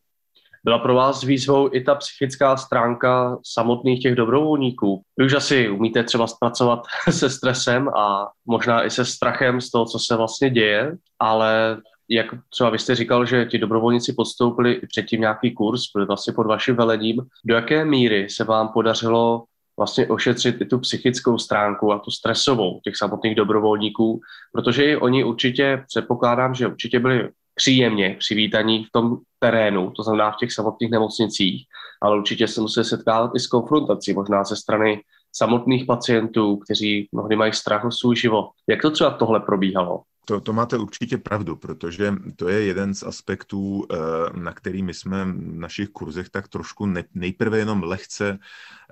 Byla 0.67 0.79
pro 0.79 0.95
vás 0.95 1.23
výzvou 1.23 1.69
i 1.73 1.81
ta 1.81 1.95
psychická 1.95 2.57
stránka 2.57 3.37
samotných 3.45 4.01
těch 4.01 4.15
dobrovolníků? 4.15 5.01
Vy 5.17 5.25
už 5.25 5.33
asi 5.33 5.69
umíte 5.69 6.03
třeba 6.03 6.27
zpracovat 6.27 6.79
se 7.09 7.29
stresem 7.29 7.89
a 7.89 8.27
možná 8.45 8.85
i 8.85 8.89
se 8.89 9.05
strachem 9.05 9.61
z 9.61 9.71
toho, 9.71 9.85
co 9.85 9.99
se 9.99 10.15
vlastně 10.15 10.49
děje, 10.49 10.97
ale 11.19 11.77
jak 12.09 12.25
třeba 12.49 12.69
vy 12.69 12.79
jste 12.79 12.95
říkal, 12.95 13.25
že 13.25 13.45
ti 13.45 13.57
dobrovolníci 13.57 14.13
podstoupili 14.13 14.73
i 14.73 14.87
předtím 14.87 15.21
nějaký 15.21 15.53
kurz, 15.53 15.81
byli 15.95 16.05
vlastně 16.05 16.33
pod 16.33 16.47
vaším 16.47 16.75
velením. 16.75 17.21
Do 17.45 17.55
jaké 17.55 17.85
míry 17.85 18.29
se 18.29 18.43
vám 18.43 18.67
podařilo 18.67 19.43
vlastně 19.77 20.07
ošetřit 20.07 20.61
i 20.61 20.65
tu 20.65 20.79
psychickou 20.79 21.37
stránku 21.37 21.93
a 21.93 21.99
tu 21.99 22.11
stresovou 22.11 22.79
těch 22.83 22.97
samotných 22.97 23.35
dobrovolníků, 23.35 24.19
protože 24.53 24.85
i 24.85 24.95
oni 24.95 25.23
určitě, 25.23 25.83
předpokládám, 25.87 26.53
že 26.53 26.67
určitě 26.67 26.99
byli 26.99 27.29
příjemně 27.57 28.15
přivítaní 28.19 28.83
v 28.83 28.91
tom 28.91 29.17
terénu, 29.39 29.91
to 29.91 30.03
znamená 30.03 30.31
v 30.31 30.37
těch 30.37 30.53
samotných 30.53 30.91
nemocnicích, 30.91 31.65
ale 32.01 32.17
určitě 32.17 32.47
se 32.47 32.61
musí 32.61 32.83
setkávat 32.83 33.31
i 33.35 33.39
s 33.39 33.47
konfrontací, 33.47 34.13
možná 34.13 34.43
ze 34.43 34.55
strany 34.55 35.01
samotných 35.35 35.85
pacientů, 35.85 36.57
kteří 36.57 37.09
mnohdy 37.11 37.35
mají 37.35 37.53
strach 37.53 37.85
o 37.85 37.91
svůj 37.91 38.15
život. 38.15 38.49
Jak 38.69 38.81
to 38.81 38.91
třeba 38.91 39.09
tohle 39.09 39.39
probíhalo? 39.39 40.01
To, 40.27 40.41
to 40.41 40.53
máte 40.53 40.77
určitě 40.77 41.17
pravdu, 41.17 41.55
protože 41.55 42.13
to 42.35 42.49
je 42.49 42.65
jeden 42.65 42.93
z 42.93 43.03
aspektů, 43.03 43.87
eh, 43.91 43.97
na 44.39 44.53
který 44.53 44.83
my 44.83 44.93
jsme 44.93 45.25
v 45.25 45.57
našich 45.57 45.89
kurzech 45.89 46.29
tak 46.29 46.47
trošku 46.47 46.85
nejprve 47.13 47.57
jenom 47.57 47.83
lehce, 47.83 48.39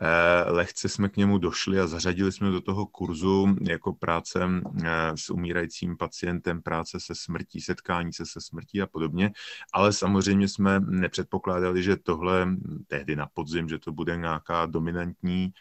eh, 0.01 0.51
lehce 0.51 0.89
jsme 0.89 1.09
k 1.09 1.17
němu 1.17 1.37
došli 1.37 1.79
a 1.79 1.87
zařadili 1.87 2.31
jsme 2.31 2.51
do 2.51 2.61
toho 2.61 2.85
kurzu 2.85 3.55
jako 3.61 3.93
práce 3.93 4.47
eh, 4.83 5.11
s 5.15 5.29
umírajícím 5.29 5.97
pacientem, 5.97 6.61
práce 6.61 6.99
se 6.99 7.15
smrtí, 7.15 7.61
setkání 7.61 8.13
se 8.13 8.25
se 8.25 8.41
smrtí 8.41 8.81
a 8.81 8.87
podobně, 8.87 9.31
ale 9.73 9.93
samozřejmě 9.93 10.47
jsme 10.47 10.79
nepředpokládali, 10.79 11.83
že 11.83 11.95
tohle 11.95 12.47
tehdy 12.87 13.15
na 13.15 13.27
podzim, 13.27 13.69
že 13.69 13.79
to 13.79 13.91
bude 13.91 14.15
nějaká 14.17 14.65
dominantní 14.65 15.53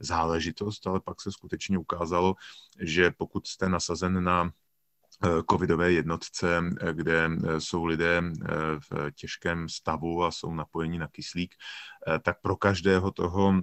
záležitost, 0.00 0.86
ale 0.86 1.00
pak 1.00 1.20
se 1.20 1.32
skutečně 1.32 1.78
ukázalo, 1.78 2.34
že 2.80 3.10
pokud 3.10 3.46
jste 3.46 3.68
nasazen 3.68 4.24
na 4.24 4.50
covidové 5.50 5.92
jednotce, 5.92 6.62
eh, 6.80 6.92
kde 6.92 7.24
eh, 7.26 7.60
jsou 7.60 7.84
lidé 7.84 8.22
v 8.90 9.10
těžkém 9.14 9.68
stavu 9.68 10.24
a 10.24 10.30
jsou 10.30 10.54
napojeni 10.54 10.98
na 10.98 11.08
kyslík, 11.08 11.54
tak 12.22 12.40
pro 12.42 12.56
každého 12.56 13.10
toho 13.10 13.54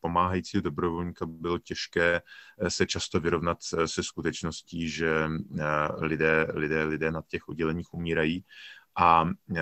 pomáhajícího 0.00 0.62
dobrovolníka 0.62 1.26
bylo 1.26 1.58
těžké 1.58 2.20
se 2.68 2.86
často 2.86 3.20
vyrovnat 3.20 3.58
se 3.86 4.02
skutečností, 4.02 4.88
že 4.88 5.28
lidé, 5.98 6.46
lidé, 6.54 6.84
lidé 6.84 7.10
na 7.10 7.22
těch 7.28 7.48
odděleních 7.48 7.94
umírají 7.94 8.44
a 8.96 9.24
e, 9.56 9.60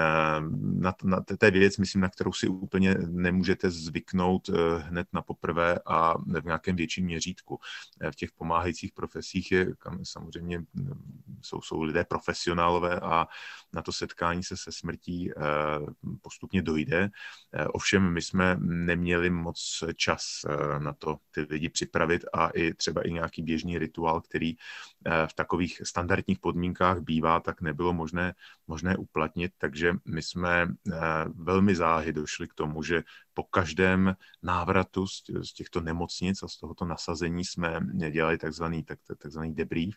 na, 0.60 0.94
na 1.04 1.20
té 1.20 1.50
věc, 1.50 1.76
myslím, 1.78 2.02
na 2.02 2.08
kterou 2.08 2.32
si 2.32 2.48
úplně 2.48 2.94
nemůžete 2.94 3.70
zvyknout 3.70 4.48
e, 4.48 4.78
hned 4.78 5.06
na 5.12 5.22
poprvé 5.22 5.78
a 5.86 6.18
v 6.18 6.44
nějakém 6.44 6.76
větším 6.76 7.04
měřítku. 7.04 7.58
E, 8.00 8.12
v 8.12 8.16
těch 8.16 8.32
pomáhajících 8.32 8.92
profesích 8.92 9.52
je 9.52 9.66
samozřejmě 10.02 10.62
jsou, 11.42 11.60
jsou 11.60 11.82
lidé 11.82 12.04
profesionálové 12.04 13.00
a 13.00 13.26
na 13.72 13.82
to 13.82 13.92
setkání 13.92 14.42
se 14.42 14.56
se 14.56 14.72
smrtí 14.72 15.30
postupně 16.22 16.62
dojde. 16.62 17.10
Ovšem 17.68 18.12
my 18.12 18.22
jsme 18.22 18.56
neměli 18.60 19.30
moc 19.30 19.84
čas 19.96 20.44
na 20.78 20.92
to 20.92 21.16
ty 21.30 21.40
lidi 21.40 21.68
připravit 21.68 22.24
a 22.32 22.48
i 22.48 22.74
třeba 22.74 23.02
i 23.02 23.12
nějaký 23.12 23.42
běžný 23.42 23.78
rituál, 23.78 24.20
který 24.20 24.56
v 25.26 25.34
takových 25.34 25.80
standardních 25.84 26.38
podmínkách 26.38 27.00
bývá, 27.00 27.40
tak 27.40 27.60
nebylo 27.60 27.92
možné, 27.92 28.34
možné 28.66 28.96
uplatnit. 28.96 29.52
Takže 29.58 29.94
my 30.04 30.22
jsme 30.22 30.68
velmi 31.34 31.74
záhy 31.74 32.12
došli 32.12 32.48
k 32.48 32.54
tomu, 32.54 32.82
že 32.82 33.02
po 33.34 33.42
každém 33.42 34.16
návratu 34.42 35.06
z 35.42 35.52
těchto 35.54 35.80
nemocnic 35.80 36.42
a 36.42 36.48
z 36.48 36.56
tohoto 36.56 36.84
nasazení 36.84 37.44
jsme 37.44 37.80
dělali 38.10 38.38
takzvaný, 38.38 38.84
tak, 38.84 38.98
takzvaný 39.18 39.54
debrief, 39.54 39.94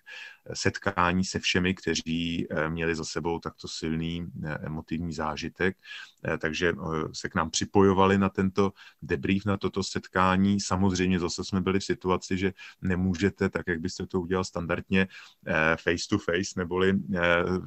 setkání 0.53 1.25
se 1.25 1.39
všemi, 1.39 1.75
kteří 1.75 2.47
eh, 2.49 2.69
měli 2.69 2.95
za 2.95 3.05
sebou 3.05 3.39
takto 3.39 3.67
silný 3.67 4.27
eh, 4.43 4.57
emotivní 4.61 5.13
zážitek, 5.13 5.77
eh, 6.25 6.37
takže 6.37 6.73
se 7.13 7.29
k 7.29 7.35
nám 7.35 7.49
připojovali 7.49 8.17
na 8.17 8.29
tento 8.29 8.71
debrief, 9.01 9.45
na 9.45 9.57
toto 9.57 9.83
setkání. 9.83 10.59
Samozřejmě 10.59 11.19
zase 11.19 11.43
jsme 11.43 11.61
byli 11.61 11.79
v 11.79 11.83
situaci, 11.83 12.37
že 12.37 12.53
nemůžete, 12.81 13.49
tak 13.49 13.67
jak 13.67 13.79
byste 13.79 14.07
to 14.07 14.21
udělal 14.21 14.43
standardně, 14.43 14.92
face 15.75 16.07
to 16.09 16.17
face, 16.17 16.53
neboli 16.57 16.93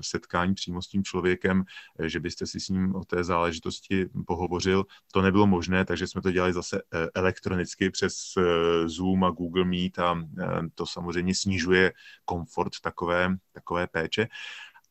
setkání 0.00 0.54
přímo 0.54 0.82
s 0.82 0.88
tím 0.88 1.04
člověkem, 1.04 1.64
že 2.06 2.20
byste 2.20 2.46
si 2.46 2.60
s 2.60 2.68
ním 2.68 2.94
o 2.94 3.04
té 3.04 3.24
záležitosti 3.24 4.06
pohovořil. 4.26 4.84
To 5.12 5.22
nebylo 5.22 5.46
možné, 5.46 5.84
takže 5.84 6.06
jsme 6.06 6.22
to 6.22 6.30
dělali 6.30 6.52
zase 6.52 6.82
eh, 6.94 7.08
elektronicky 7.14 7.90
přes 7.90 8.14
eh, 8.38 8.88
Zoom 8.88 9.24
a 9.24 9.30
Google 9.30 9.64
Meet 9.64 9.98
a 9.98 10.16
eh, 10.38 10.46
to 10.74 10.86
samozřejmě 10.86 11.34
snižuje 11.34 11.92
komfort 12.24 12.72
takové, 12.82 13.36
takové 13.52 13.86
péče. 13.86 14.28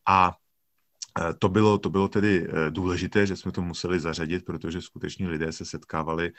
A 0.08 0.34
to 1.40 1.50
bylo, 1.50 1.78
to 1.78 1.90
bylo 1.90 2.08
tedy 2.08 2.48
důležité, 2.70 3.26
že 3.26 3.36
jsme 3.36 3.52
to 3.52 3.62
museli 3.62 4.00
zařadit, 4.00 4.46
protože 4.46 4.82
skutečně 4.82 5.28
lidé 5.28 5.52
se 5.52 5.66
setkávali 5.66 6.32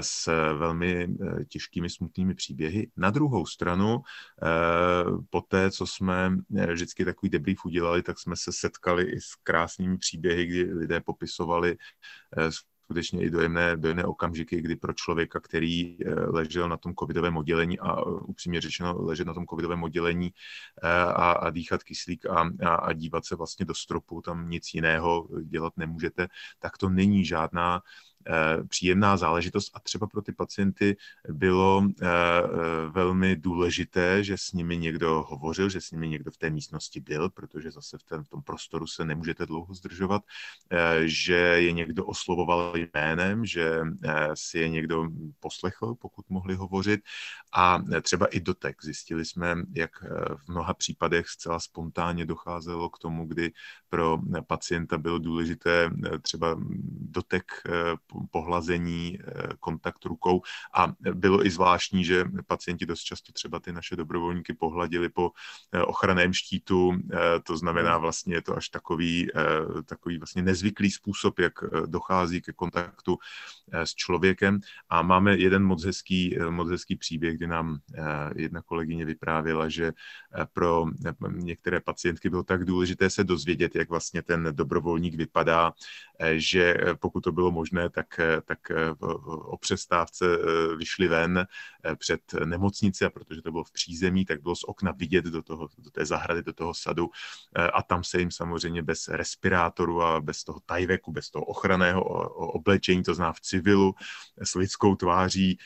s 0.00 0.26
velmi 0.58 1.08
těžkými, 1.48 1.90
smutnými 1.90 2.34
příběhy. 2.34 2.90
Na 2.96 3.10
druhou 3.10 3.46
stranu, 3.46 3.98
po 5.30 5.40
té, 5.40 5.70
co 5.70 5.86
jsme 5.86 6.36
vždycky 6.72 7.04
takový 7.04 7.30
debrief 7.30 7.64
udělali, 7.64 8.02
tak 8.02 8.18
jsme 8.18 8.36
se 8.36 8.52
setkali 8.52 9.04
i 9.04 9.20
s 9.20 9.34
krásnými 9.42 9.98
příběhy, 9.98 10.46
kdy 10.46 10.74
lidé 10.74 11.00
popisovali 11.00 11.76
skutečně 12.84 13.22
i 13.22 13.30
dojemné, 13.30 13.76
dojemné 13.76 14.04
okamžiky, 14.04 14.60
kdy 14.60 14.76
pro 14.76 14.92
člověka, 14.92 15.40
který 15.40 15.96
eh, 16.06 16.14
ležel 16.14 16.68
na 16.68 16.76
tom 16.76 16.94
covidovém 16.94 17.36
oddělení 17.36 17.78
a 17.78 18.00
eh, 18.00 18.04
upřímně 18.04 18.60
řečeno 18.60 18.94
ležet 18.98 19.26
na 19.26 19.34
tom 19.34 19.46
covidovém 19.46 19.82
oddělení 19.82 20.30
eh, 20.82 20.88
a, 21.04 21.32
a 21.32 21.50
dýchat 21.50 21.82
kyslík 21.82 22.26
a, 22.26 22.50
a, 22.62 22.74
a 22.74 22.92
dívat 22.92 23.26
se 23.26 23.36
vlastně 23.36 23.66
do 23.66 23.74
stropu, 23.74 24.20
tam 24.20 24.50
nic 24.50 24.74
jiného 24.74 25.28
dělat 25.42 25.72
nemůžete, 25.76 26.28
tak 26.58 26.78
to 26.78 26.88
není 26.88 27.24
žádná 27.24 27.80
příjemná 28.68 29.16
záležitost 29.16 29.70
a 29.74 29.80
třeba 29.80 30.06
pro 30.06 30.22
ty 30.22 30.32
pacienty 30.32 30.96
bylo 31.28 31.82
velmi 32.90 33.36
důležité, 33.36 34.24
že 34.24 34.38
s 34.38 34.52
nimi 34.52 34.76
někdo 34.76 35.24
hovořil, 35.28 35.68
že 35.68 35.80
s 35.80 35.90
nimi 35.90 36.08
někdo 36.08 36.30
v 36.30 36.36
té 36.36 36.50
místnosti 36.50 37.00
byl, 37.00 37.30
protože 37.30 37.70
zase 37.70 37.98
v, 37.98 38.02
ten, 38.02 38.24
v 38.24 38.28
tom 38.28 38.42
prostoru 38.42 38.86
se 38.86 39.04
nemůžete 39.04 39.46
dlouho 39.46 39.74
zdržovat, 39.74 40.22
že 41.04 41.34
je 41.34 41.72
někdo 41.72 42.06
oslovoval 42.06 42.72
jménem, 42.76 43.44
že 43.46 43.80
si 44.34 44.58
je 44.58 44.68
někdo 44.68 45.08
poslechl, 45.40 45.94
pokud 45.94 46.30
mohli 46.30 46.54
hovořit 46.54 47.00
a 47.54 47.78
třeba 48.02 48.26
i 48.26 48.40
dotek. 48.40 48.84
Zjistili 48.84 49.24
jsme, 49.24 49.56
jak 49.74 49.90
v 50.36 50.48
mnoha 50.48 50.74
případech 50.74 51.28
zcela 51.28 51.60
spontánně 51.60 52.26
docházelo 52.26 52.90
k 52.90 52.98
tomu, 52.98 53.26
kdy 53.26 53.52
pro 53.88 54.18
pacienta 54.46 54.98
bylo 54.98 55.18
důležité 55.18 55.90
třeba 56.22 56.60
dotek 57.00 57.44
pohlazení, 58.30 59.18
kontakt 59.60 60.04
rukou. 60.04 60.42
A 60.74 60.92
bylo 61.14 61.46
i 61.46 61.50
zvláštní, 61.50 62.04
že 62.04 62.24
pacienti 62.46 62.86
dost 62.86 63.00
často 63.00 63.32
třeba 63.32 63.60
ty 63.60 63.72
naše 63.72 63.96
dobrovolníky 63.96 64.54
pohladili 64.54 65.08
po 65.08 65.30
ochranném 65.84 66.32
štítu, 66.32 66.92
to 67.42 67.56
znamená 67.56 67.98
vlastně 67.98 68.34
je 68.34 68.42
to 68.42 68.56
až 68.56 68.68
takový, 68.68 69.28
takový 69.84 70.18
vlastně 70.18 70.42
nezvyklý 70.42 70.90
způsob, 70.90 71.38
jak 71.38 71.52
dochází 71.86 72.42
ke 72.42 72.52
kontaktu 72.52 73.18
s 73.72 73.94
člověkem. 73.94 74.60
A 74.88 75.02
máme 75.02 75.36
jeden 75.36 75.64
moc 75.64 75.84
hezký, 75.84 76.36
moc 76.50 76.70
hezký 76.70 76.96
příběh, 76.96 77.36
kdy 77.36 77.46
nám 77.46 77.78
jedna 78.36 78.62
kolegyně 78.62 79.04
vyprávěla, 79.04 79.68
že 79.68 79.92
pro 80.52 80.86
některé 81.30 81.80
pacientky 81.80 82.30
bylo 82.30 82.42
tak 82.42 82.64
důležité 82.64 83.10
se 83.10 83.24
dozvědět, 83.24 83.74
jak 83.74 83.90
vlastně 83.90 84.22
ten 84.22 84.48
dobrovolník 84.52 85.14
vypadá, 85.14 85.72
že 86.32 86.76
pokud 87.00 87.20
to 87.20 87.32
bylo 87.32 87.50
možné, 87.50 87.90
tak, 87.90 88.03
tak 88.44 88.58
o 89.26 89.56
přestávce 89.56 90.26
vyšli 90.76 91.08
ven 91.08 91.46
před 91.96 92.20
nemocnici 92.44 93.04
a 93.04 93.10
protože 93.10 93.42
to 93.42 93.52
bylo 93.52 93.64
v 93.64 93.72
přízemí, 93.72 94.24
tak 94.24 94.42
bylo 94.42 94.56
z 94.56 94.64
okna 94.64 94.92
vidět 94.92 95.24
do, 95.24 95.42
toho, 95.42 95.68
do 95.78 95.90
té 95.90 96.06
zahrady, 96.06 96.42
do 96.42 96.52
toho 96.52 96.74
sadu 96.74 97.10
a 97.74 97.82
tam 97.82 98.04
se 98.04 98.18
jim 98.18 98.30
samozřejmě 98.30 98.82
bez 98.82 99.08
respirátoru 99.08 100.02
a 100.02 100.20
bez 100.20 100.44
toho 100.44 100.60
tajveku, 100.66 101.12
bez 101.12 101.30
toho 101.30 101.44
ochranného 101.44 102.02
oblečení, 102.52 103.02
to 103.02 103.14
zná 103.14 103.32
v 103.32 103.40
civilu, 103.40 103.94
s 104.42 104.54
lidskou 104.54 104.96
tváří 104.96 105.58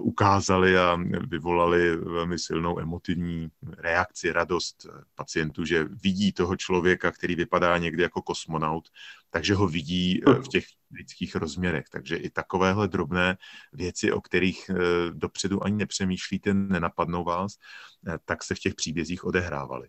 ukázali 0.00 0.78
a 0.78 0.98
vyvolali 1.28 1.96
velmi 1.96 2.38
silnou 2.38 2.80
emotivní 2.80 3.48
reakci, 3.78 4.32
radost 4.32 4.86
pacientů, 5.14 5.64
že 5.64 5.84
vidí 5.84 6.32
toho 6.32 6.56
člověka, 6.56 7.10
který 7.10 7.34
vypadá 7.34 7.78
někdy 7.78 8.02
jako 8.02 8.22
kosmonaut, 8.22 8.88
takže 9.30 9.54
ho 9.54 9.68
vidí 9.68 10.22
eh, 10.26 10.34
v 10.34 10.48
těch 10.48 10.64
lidských 10.94 11.36
rozměrech. 11.36 11.84
Takže 11.92 12.16
i 12.16 12.30
takovéhle 12.30 12.88
drobné 12.88 13.36
věci, 13.72 14.12
o 14.12 14.20
kterých 14.20 14.70
eh, 14.70 14.74
dopředu 15.12 15.64
ani 15.64 15.76
nepřemýšlíte, 15.76 16.54
nenapadnou 16.54 17.24
vás, 17.24 17.52
eh, 18.08 18.18
tak 18.24 18.44
se 18.44 18.54
v 18.54 18.58
těch 18.58 18.74
příbězích 18.74 19.24
odehrávaly. 19.24 19.88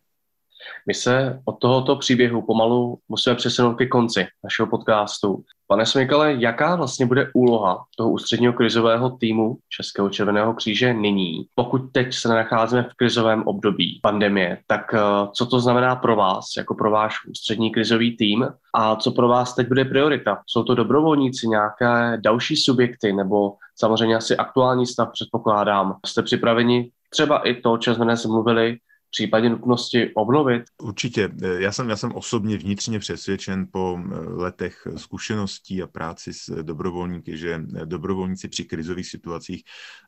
My 0.88 0.94
se 0.94 1.42
od 1.46 1.60
tohoto 1.60 1.96
příběhu 1.96 2.42
pomalu 2.42 2.98
musíme 3.10 3.36
přesunout 3.36 3.76
ke 3.76 3.88
konci 3.88 4.28
našeho 4.44 4.68
podcastu. 4.68 5.44
Pane 5.68 5.86
Smykale, 5.86 6.34
jaká 6.34 6.76
vlastně 6.76 7.06
bude 7.06 7.32
úloha 7.34 7.86
toho 7.98 8.10
ústředního 8.10 8.54
krizového 8.54 9.10
týmu 9.10 9.58
Českého 9.70 10.10
červeného 10.10 10.54
kříže 10.54 10.94
nyní? 10.94 11.46
Pokud 11.56 11.82
teď 11.92 12.14
se 12.14 12.30
nacházíme 12.30 12.84
v 12.84 12.96
krizovém 12.96 13.44
období 13.44 14.00
pandemie, 14.04 14.58
tak 14.68 14.94
eh, 14.94 15.00
co 15.34 15.46
to 15.46 15.60
znamená 15.60 15.96
pro 15.96 16.16
vás, 16.16 16.46
jako 16.58 16.76
pro 16.76 16.92
váš 16.92 17.16
ústřední 17.30 17.72
krizový 17.72 18.18
tým 18.18 18.48
a 18.76 18.96
co 18.96 19.12
pro 19.12 19.28
vás 19.28 19.56
teď 19.56 19.68
bude 19.68 19.86
priorita? 19.86 20.42
Jsou 20.48 20.64
to 20.64 20.76
dobrovolníci, 20.76 21.48
nějaké 21.48 22.18
další 22.22 22.56
subjekty 22.56 23.14
nebo 23.14 23.54
samozřejmě 23.76 24.16
asi 24.16 24.38
aktuální 24.38 24.86
stav 24.86 25.10
předpokládám? 25.12 25.96
Jste 26.06 26.24
připraveni 26.24 26.90
třeba 27.10 27.38
i 27.38 27.54
to, 27.54 27.72
o 27.72 27.78
čem 27.78 27.96
jsme 27.96 28.06
dnes 28.06 28.26
mluvili, 28.26 28.78
případě 29.16 29.50
nutnosti 29.50 30.12
obnovit? 30.16 30.64
Určitě. 30.82 31.32
Já 31.58 31.72
jsem, 31.72 31.90
já 31.90 31.96
jsem 31.96 32.12
osobně 32.12 32.58
vnitřně 32.58 33.00
přesvědčen 33.00 33.68
po 33.72 34.00
eh, 34.00 34.18
letech 34.20 34.88
zkušeností 34.96 35.84
a 35.84 35.88
práci 35.88 36.34
s 36.34 36.64
dobrovolníky, 36.64 37.38
že 37.38 37.62
dobrovolníci 37.86 38.48
při 38.48 38.66
krizových 38.66 39.08
situacích 39.08 39.64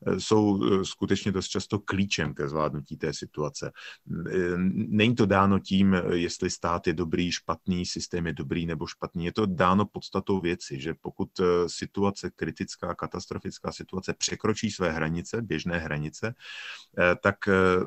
eh, 0.07 0.19
jsou 0.19 0.63
eh, 0.63 0.85
skutečně 0.85 1.31
dost 1.31 1.47
často 1.47 1.79
klíčem 1.79 2.33
ke 2.33 2.49
zvládnutí 2.49 2.97
té 2.97 3.13
situace. 3.13 3.71
Není 4.73 5.15
to 5.15 5.25
dáno 5.25 5.59
tím, 5.59 5.95
jestli 6.13 6.49
stát 6.49 6.87
je 6.87 6.93
dobrý, 6.93 7.31
špatný, 7.31 7.85
systém 7.85 8.27
je 8.27 8.33
dobrý 8.33 8.65
nebo 8.65 8.87
špatný. 8.87 9.25
Je 9.25 9.33
to 9.33 9.45
dáno 9.45 9.85
podstatou 9.85 10.39
věci, 10.39 10.81
že 10.81 10.93
pokud 11.01 11.29
situace 11.67 12.29
kritická, 12.35 12.95
katastrofická 12.95 13.71
situace 13.71 14.13
překročí 14.13 14.71
své 14.71 14.91
hranice, 14.91 15.41
běžné 15.41 15.77
hranice, 15.77 16.33
tak 17.21 17.35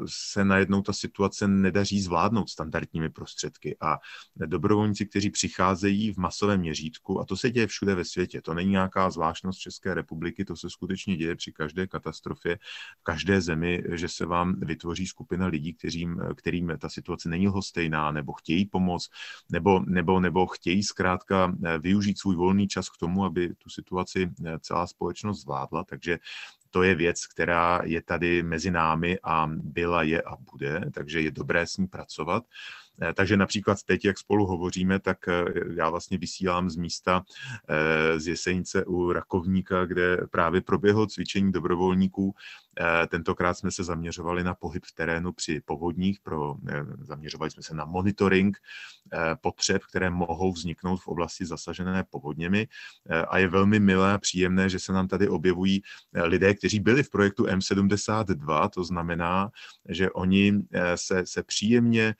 se 0.07 0.45
najednou 0.45 0.83
ta 0.83 0.93
situace 0.93 1.10
nedaří 1.47 2.01
zvládnout 2.01 2.49
standardními 2.49 3.11
prostředky. 3.11 3.77
A 3.81 3.99
dobrovolníci, 4.37 5.07
kteří 5.07 5.31
přicházejí 5.31 6.13
v 6.13 6.17
masovém 6.17 6.61
měřítku, 6.61 7.21
a 7.21 7.25
to 7.25 7.37
se 7.37 7.51
děje 7.51 7.67
všude 7.67 7.95
ve 7.95 8.05
světě, 8.05 8.41
to 8.41 8.55
není 8.55 8.71
nějaká 8.71 9.11
zvláštnost 9.11 9.59
České 9.59 9.95
republiky, 9.95 10.45
to 10.45 10.57
se 10.57 10.71
skutečně 10.71 11.17
děje 11.17 11.37
při 11.37 11.53
každé 11.53 11.87
katastrofě, 11.87 12.59
v 13.01 13.03
každé 13.03 13.41
zemi, 13.41 13.83
že 13.93 14.09
se 14.09 14.27
vám 14.27 14.61
vytvoří 14.61 15.07
skupina 15.07 15.47
lidí, 15.47 15.75
kterým, 15.75 16.21
kterým 16.37 16.73
ta 16.79 16.89
situace 16.89 17.29
není 17.29 17.49
lhostejná, 17.49 18.13
nebo 18.13 18.33
chtějí 18.33 18.67
pomoct, 18.67 19.11
nebo, 19.51 19.81
nebo, 19.87 20.21
nebo 20.21 20.47
chtějí 20.47 20.83
zkrátka 20.83 21.55
využít 21.79 22.19
svůj 22.19 22.37
volný 22.37 22.69
čas 22.69 22.89
k 22.89 22.97
tomu, 22.97 23.25
aby 23.25 23.55
tu 23.55 23.71
situaci 23.71 24.31
celá 24.61 24.87
společnost 24.87 25.41
zvládla. 25.41 25.85
Takže 25.85 26.19
to 26.71 26.83
je 26.83 26.95
věc, 26.95 27.27
která 27.27 27.81
je 27.85 28.03
tady 28.03 28.43
mezi 28.43 28.71
námi 28.71 29.19
a 29.23 29.47
byla, 29.53 30.03
je 30.03 30.23
a 30.23 30.37
bude, 30.53 30.81
takže 30.95 31.21
je 31.21 31.31
dobré 31.31 31.67
s 31.67 31.77
ní 31.77 31.87
pracovat. 31.87 32.45
Eh, 33.03 33.15
takže 33.15 33.37
například 33.37 33.83
teď, 33.83 34.05
jak 34.05 34.19
spolu 34.19 34.47
hovoříme, 34.47 35.01
tak 35.01 35.29
eh, 35.29 35.45
já 35.75 35.91
vlastně 35.91 36.19
vysílám 36.19 36.71
z 36.71 36.77
místa 36.77 37.23
eh, 37.69 38.21
z 38.21 38.27
Jesenice 38.27 38.85
u 38.85 39.13
Rakovníka, 39.13 39.85
kde 39.85 40.17
právě 40.31 40.61
proběhlo 40.61 41.07
cvičení 41.07 41.53
dobrovolníků. 41.53 42.35
Tentokrát 43.09 43.55
jsme 43.55 43.71
se 43.71 43.85
zaměřovali 43.85 44.45
na 44.45 44.55
pohyb 44.55 44.85
v 44.87 44.93
terénu 44.95 45.33
při 45.33 45.61
povodních, 45.65 46.21
pro, 46.21 46.57
zaměřovali 47.01 47.51
jsme 47.51 47.63
se 47.63 47.75
na 47.75 47.85
monitoring 47.85 48.59
potřeb, 49.41 49.83
které 49.89 50.11
mohou 50.11 50.53
vzniknout 50.53 50.97
v 50.97 51.09
oblasti 51.09 51.47
zasažené 51.47 52.05
povodněmi. 52.11 52.69
A 53.29 53.39
je 53.39 53.49
velmi 53.49 53.81
milé 53.81 54.13
a 54.13 54.19
příjemné, 54.19 54.69
že 54.69 54.79
se 54.79 54.93
nám 54.93 55.09
tady 55.09 55.29
objevují 55.29 55.83
lidé, 56.15 56.55
kteří 56.55 56.81
byli 56.81 57.03
v 57.03 57.11
projektu 57.11 57.45
M72, 57.45 58.69
to 58.69 58.85
znamená, 58.85 59.51
že 59.89 60.11
oni 60.11 60.53
se, 60.95 61.27
se 61.27 61.43
příjemně 61.43 62.15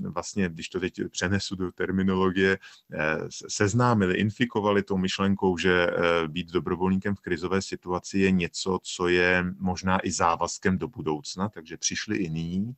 vlastně, 0.00 0.48
když 0.48 0.68
to 0.68 0.80
teď 0.80 1.00
přenesu 1.10 1.56
do 1.56 1.72
terminologie, 1.72 2.58
eh, 2.92 3.18
seznámili, 3.48 4.14
infikovali 4.16 4.82
tou 4.82 4.96
myšlenkou, 4.96 5.58
že 5.58 5.86
eh, 5.86 6.28
být 6.28 6.52
dobrovolníkem 6.52 7.14
v 7.14 7.20
krizové 7.20 7.62
situaci 7.62 8.18
je 8.18 8.30
něco, 8.30 8.78
co 8.82 9.08
je 9.08 9.44
možná 9.58 10.06
i 10.06 10.10
závazkem 10.10 10.78
do 10.78 10.88
budoucna, 10.88 11.48
takže 11.48 11.76
přišli 11.76 12.16
i 12.16 12.30
nyní 12.30 12.74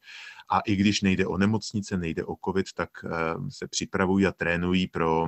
a 0.50 0.60
i 0.60 0.76
když 0.76 1.02
nejde 1.02 1.26
o 1.26 1.38
nemocnice, 1.38 1.96
nejde 1.96 2.24
o 2.24 2.36
COVID, 2.44 2.72
tak 2.74 2.90
se 3.48 3.68
připravují 3.68 4.26
a 4.26 4.32
trénují 4.32 4.86
pro 4.86 5.26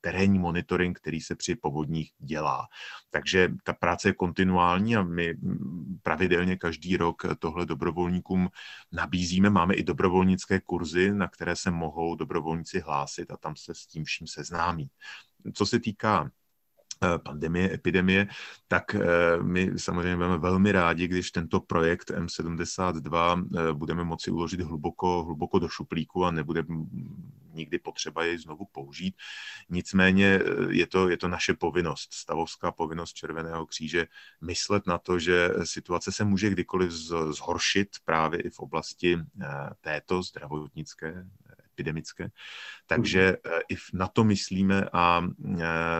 terénní 0.00 0.38
monitoring, 0.38 0.98
který 0.98 1.20
se 1.20 1.34
při 1.34 1.56
povodních 1.56 2.12
dělá. 2.18 2.66
Takže 3.10 3.52
ta 3.64 3.72
práce 3.72 4.08
je 4.08 4.12
kontinuální 4.12 4.96
a 4.96 5.02
my 5.02 5.34
mm, 5.34 5.98
pravidelně 6.02 6.56
každý 6.56 6.96
rok 6.96 7.22
tohle 7.38 7.66
dobrovolníkům 7.66 8.48
nabízíme. 8.92 9.50
Máme 9.50 9.74
i 9.74 9.82
dobrovolnické 9.82 10.60
kurzy, 10.60 11.12
na 11.12 11.28
které 11.28 11.56
se 11.56 11.70
mohou 11.70 12.14
dobrovolníci 12.14 12.80
hlásit 12.80 13.30
a 13.30 13.36
tam 13.36 13.56
se 13.56 13.74
s 13.74 13.86
tím 13.86 14.04
vším 14.04 14.26
seznámí. 14.26 14.90
Co 15.54 15.66
se 15.66 15.80
týká 15.80 16.30
Eh, 16.30 16.39
pandemie, 17.18 17.74
epidemie, 17.74 18.28
tak 18.68 18.94
eh, 18.94 19.02
my 19.42 19.70
samozřejmě 19.76 20.16
budeme 20.16 20.38
velmi 20.38 20.72
rádi, 20.72 21.08
když 21.08 21.30
tento 21.30 21.60
projekt 21.60 22.10
M72 22.10 23.46
eh, 23.56 23.72
budeme 23.72 24.04
moci 24.04 24.30
uložit 24.30 24.60
hluboko, 24.60 25.24
hluboko 25.24 25.58
do 25.58 25.68
šuplíku 25.68 26.24
a 26.24 26.30
nebude 26.30 26.64
nikdy 27.52 27.78
potřeba 27.78 28.24
jej 28.24 28.38
znovu 28.38 28.64
použít. 28.72 29.14
Nicméně 29.68 30.40
je 30.68 30.86
to, 30.86 31.08
je 31.08 31.16
to 31.16 31.28
naše 31.28 31.54
povinnost, 31.54 32.12
stavovská 32.14 32.72
povinnost 32.72 33.12
Červeného 33.12 33.66
kříže, 33.66 34.06
myslet 34.40 34.86
na 34.86 34.98
to, 34.98 35.18
že 35.18 35.50
situace 35.64 36.12
se 36.12 36.24
může 36.24 36.50
kdykoliv 36.50 36.90
zhoršit 37.30 37.88
právě 38.04 38.40
i 38.40 38.50
v 38.50 38.58
oblasti 38.58 39.18
této 39.80 40.22
zdravotnické 40.22 41.26
epidemické. 41.80 42.28
Takže 42.86 43.36
mhm. 43.44 43.60
i 43.68 43.76
na 43.92 44.06
to 44.06 44.24
myslíme 44.24 44.84
a 44.92 45.22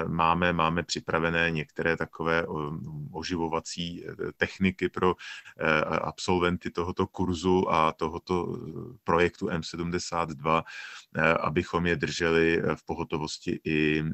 máme, 0.07 0.53
máme 0.53 0.83
připravené 0.83 1.51
některé 1.51 1.97
takové 1.97 2.47
oživovací 3.13 4.05
techniky 4.37 4.89
pro 4.89 5.15
absolventy 6.03 6.71
tohoto 6.71 7.07
kurzu 7.07 7.73
a 7.73 7.93
tohoto 7.93 8.57
projektu 9.05 9.47
M72, 9.47 10.63
abychom 11.41 11.87
je 11.87 11.97
drželi 11.97 12.63
v 12.75 12.85
pohotovosti 12.85 13.61
i 13.65 14.05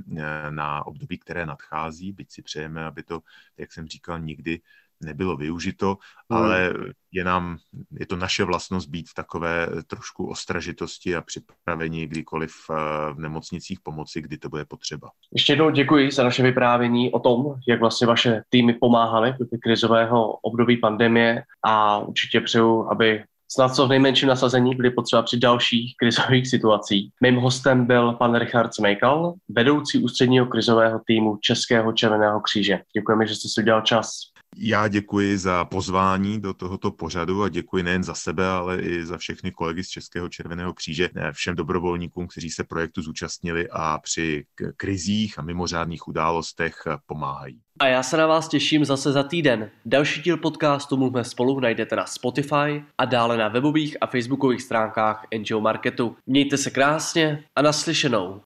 na 0.50 0.86
období, 0.86 1.18
které 1.18 1.46
nadchází, 1.46 2.12
byť 2.12 2.32
si 2.32 2.42
přejeme, 2.42 2.84
aby 2.84 3.02
to, 3.02 3.20
jak 3.56 3.72
jsem 3.72 3.88
říkal, 3.88 4.20
nikdy 4.20 4.60
nebylo 5.00 5.36
využito, 5.36 5.96
hmm. 6.30 6.42
ale 6.42 6.74
je 7.12 7.24
nám, 7.24 7.56
je 8.00 8.06
to 8.06 8.16
naše 8.16 8.44
vlastnost 8.44 8.88
být 8.88 9.08
v 9.08 9.14
takové 9.14 9.68
trošku 9.86 10.26
ostražitosti 10.26 11.16
a 11.16 11.20
připravení 11.20 12.06
kdykoliv 12.06 12.52
eh, 12.70 12.74
v 13.12 13.18
nemocnicích 13.18 13.80
pomoci, 13.82 14.22
kdy 14.22 14.38
to 14.38 14.48
bude 14.48 14.64
potřeba. 14.64 15.10
Ještě 15.32 15.52
jednou 15.52 15.70
děkuji 15.70 16.10
za 16.12 16.24
naše 16.24 16.42
vyprávění 16.42 17.12
o 17.12 17.18
tom, 17.18 17.54
jak 17.68 17.80
vlastně 17.80 18.06
vaše 18.06 18.42
týmy 18.48 18.74
pomáhaly 18.74 19.32
v 19.32 19.58
krizového 19.62 20.32
období 20.32 20.76
pandemie 20.76 21.42
a 21.64 21.98
určitě 21.98 22.40
přeju, 22.40 22.88
aby 22.90 23.24
snad 23.52 23.74
co 23.74 23.86
v 23.86 23.88
nejmenším 23.88 24.28
nasazení 24.28 24.74
byly 24.74 24.90
potřeba 24.90 25.22
při 25.22 25.38
dalších 25.38 25.94
krizových 25.98 26.48
situacích. 26.48 27.12
Mým 27.22 27.36
hostem 27.36 27.86
byl 27.86 28.12
pan 28.12 28.34
Richard 28.34 28.74
Smejkal, 28.74 29.34
vedoucí 29.48 30.04
ústředního 30.04 30.46
krizového 30.46 31.00
týmu 31.06 31.36
Českého 31.40 31.92
červeného 31.92 32.40
kříže. 32.40 32.80
Děkujeme, 32.96 33.26
že 33.26 33.34
jste 33.34 33.48
si 33.48 33.62
udělal 33.62 33.80
čas. 33.80 34.35
Já 34.58 34.88
děkuji 34.88 35.38
za 35.38 35.64
pozvání 35.64 36.40
do 36.40 36.54
tohoto 36.54 36.90
pořadu 36.90 37.42
a 37.42 37.48
děkuji 37.48 37.82
nejen 37.82 38.04
za 38.04 38.14
sebe, 38.14 38.48
ale 38.48 38.80
i 38.80 39.04
za 39.04 39.18
všechny 39.18 39.50
kolegy 39.50 39.84
z 39.84 39.88
Českého 39.88 40.28
červeného 40.28 40.74
kříže, 40.74 41.10
všem 41.32 41.56
dobrovolníkům, 41.56 42.26
kteří 42.26 42.50
se 42.50 42.64
projektu 42.64 43.02
zúčastnili 43.02 43.68
a 43.70 43.98
při 43.98 44.44
krizích 44.76 45.38
a 45.38 45.42
mimořádných 45.42 46.08
událostech 46.08 46.74
pomáhají. 47.06 47.60
A 47.78 47.86
já 47.86 48.02
se 48.02 48.16
na 48.16 48.26
vás 48.26 48.48
těším 48.48 48.84
zase 48.84 49.12
za 49.12 49.22
týden. 49.22 49.70
Další 49.84 50.22
díl 50.22 50.36
podcastu 50.36 50.96
Mluvme 50.96 51.24
spolu 51.24 51.60
najdete 51.60 51.96
na 51.96 52.06
Spotify 52.06 52.84
a 52.98 53.04
dále 53.04 53.36
na 53.36 53.48
webových 53.48 53.96
a 54.00 54.06
facebookových 54.06 54.62
stránkách 54.62 55.26
NGO 55.38 55.60
Marketu. 55.60 56.16
Mějte 56.26 56.56
se 56.56 56.70
krásně 56.70 57.44
a 57.56 57.62
naslyšenou. 57.62 58.40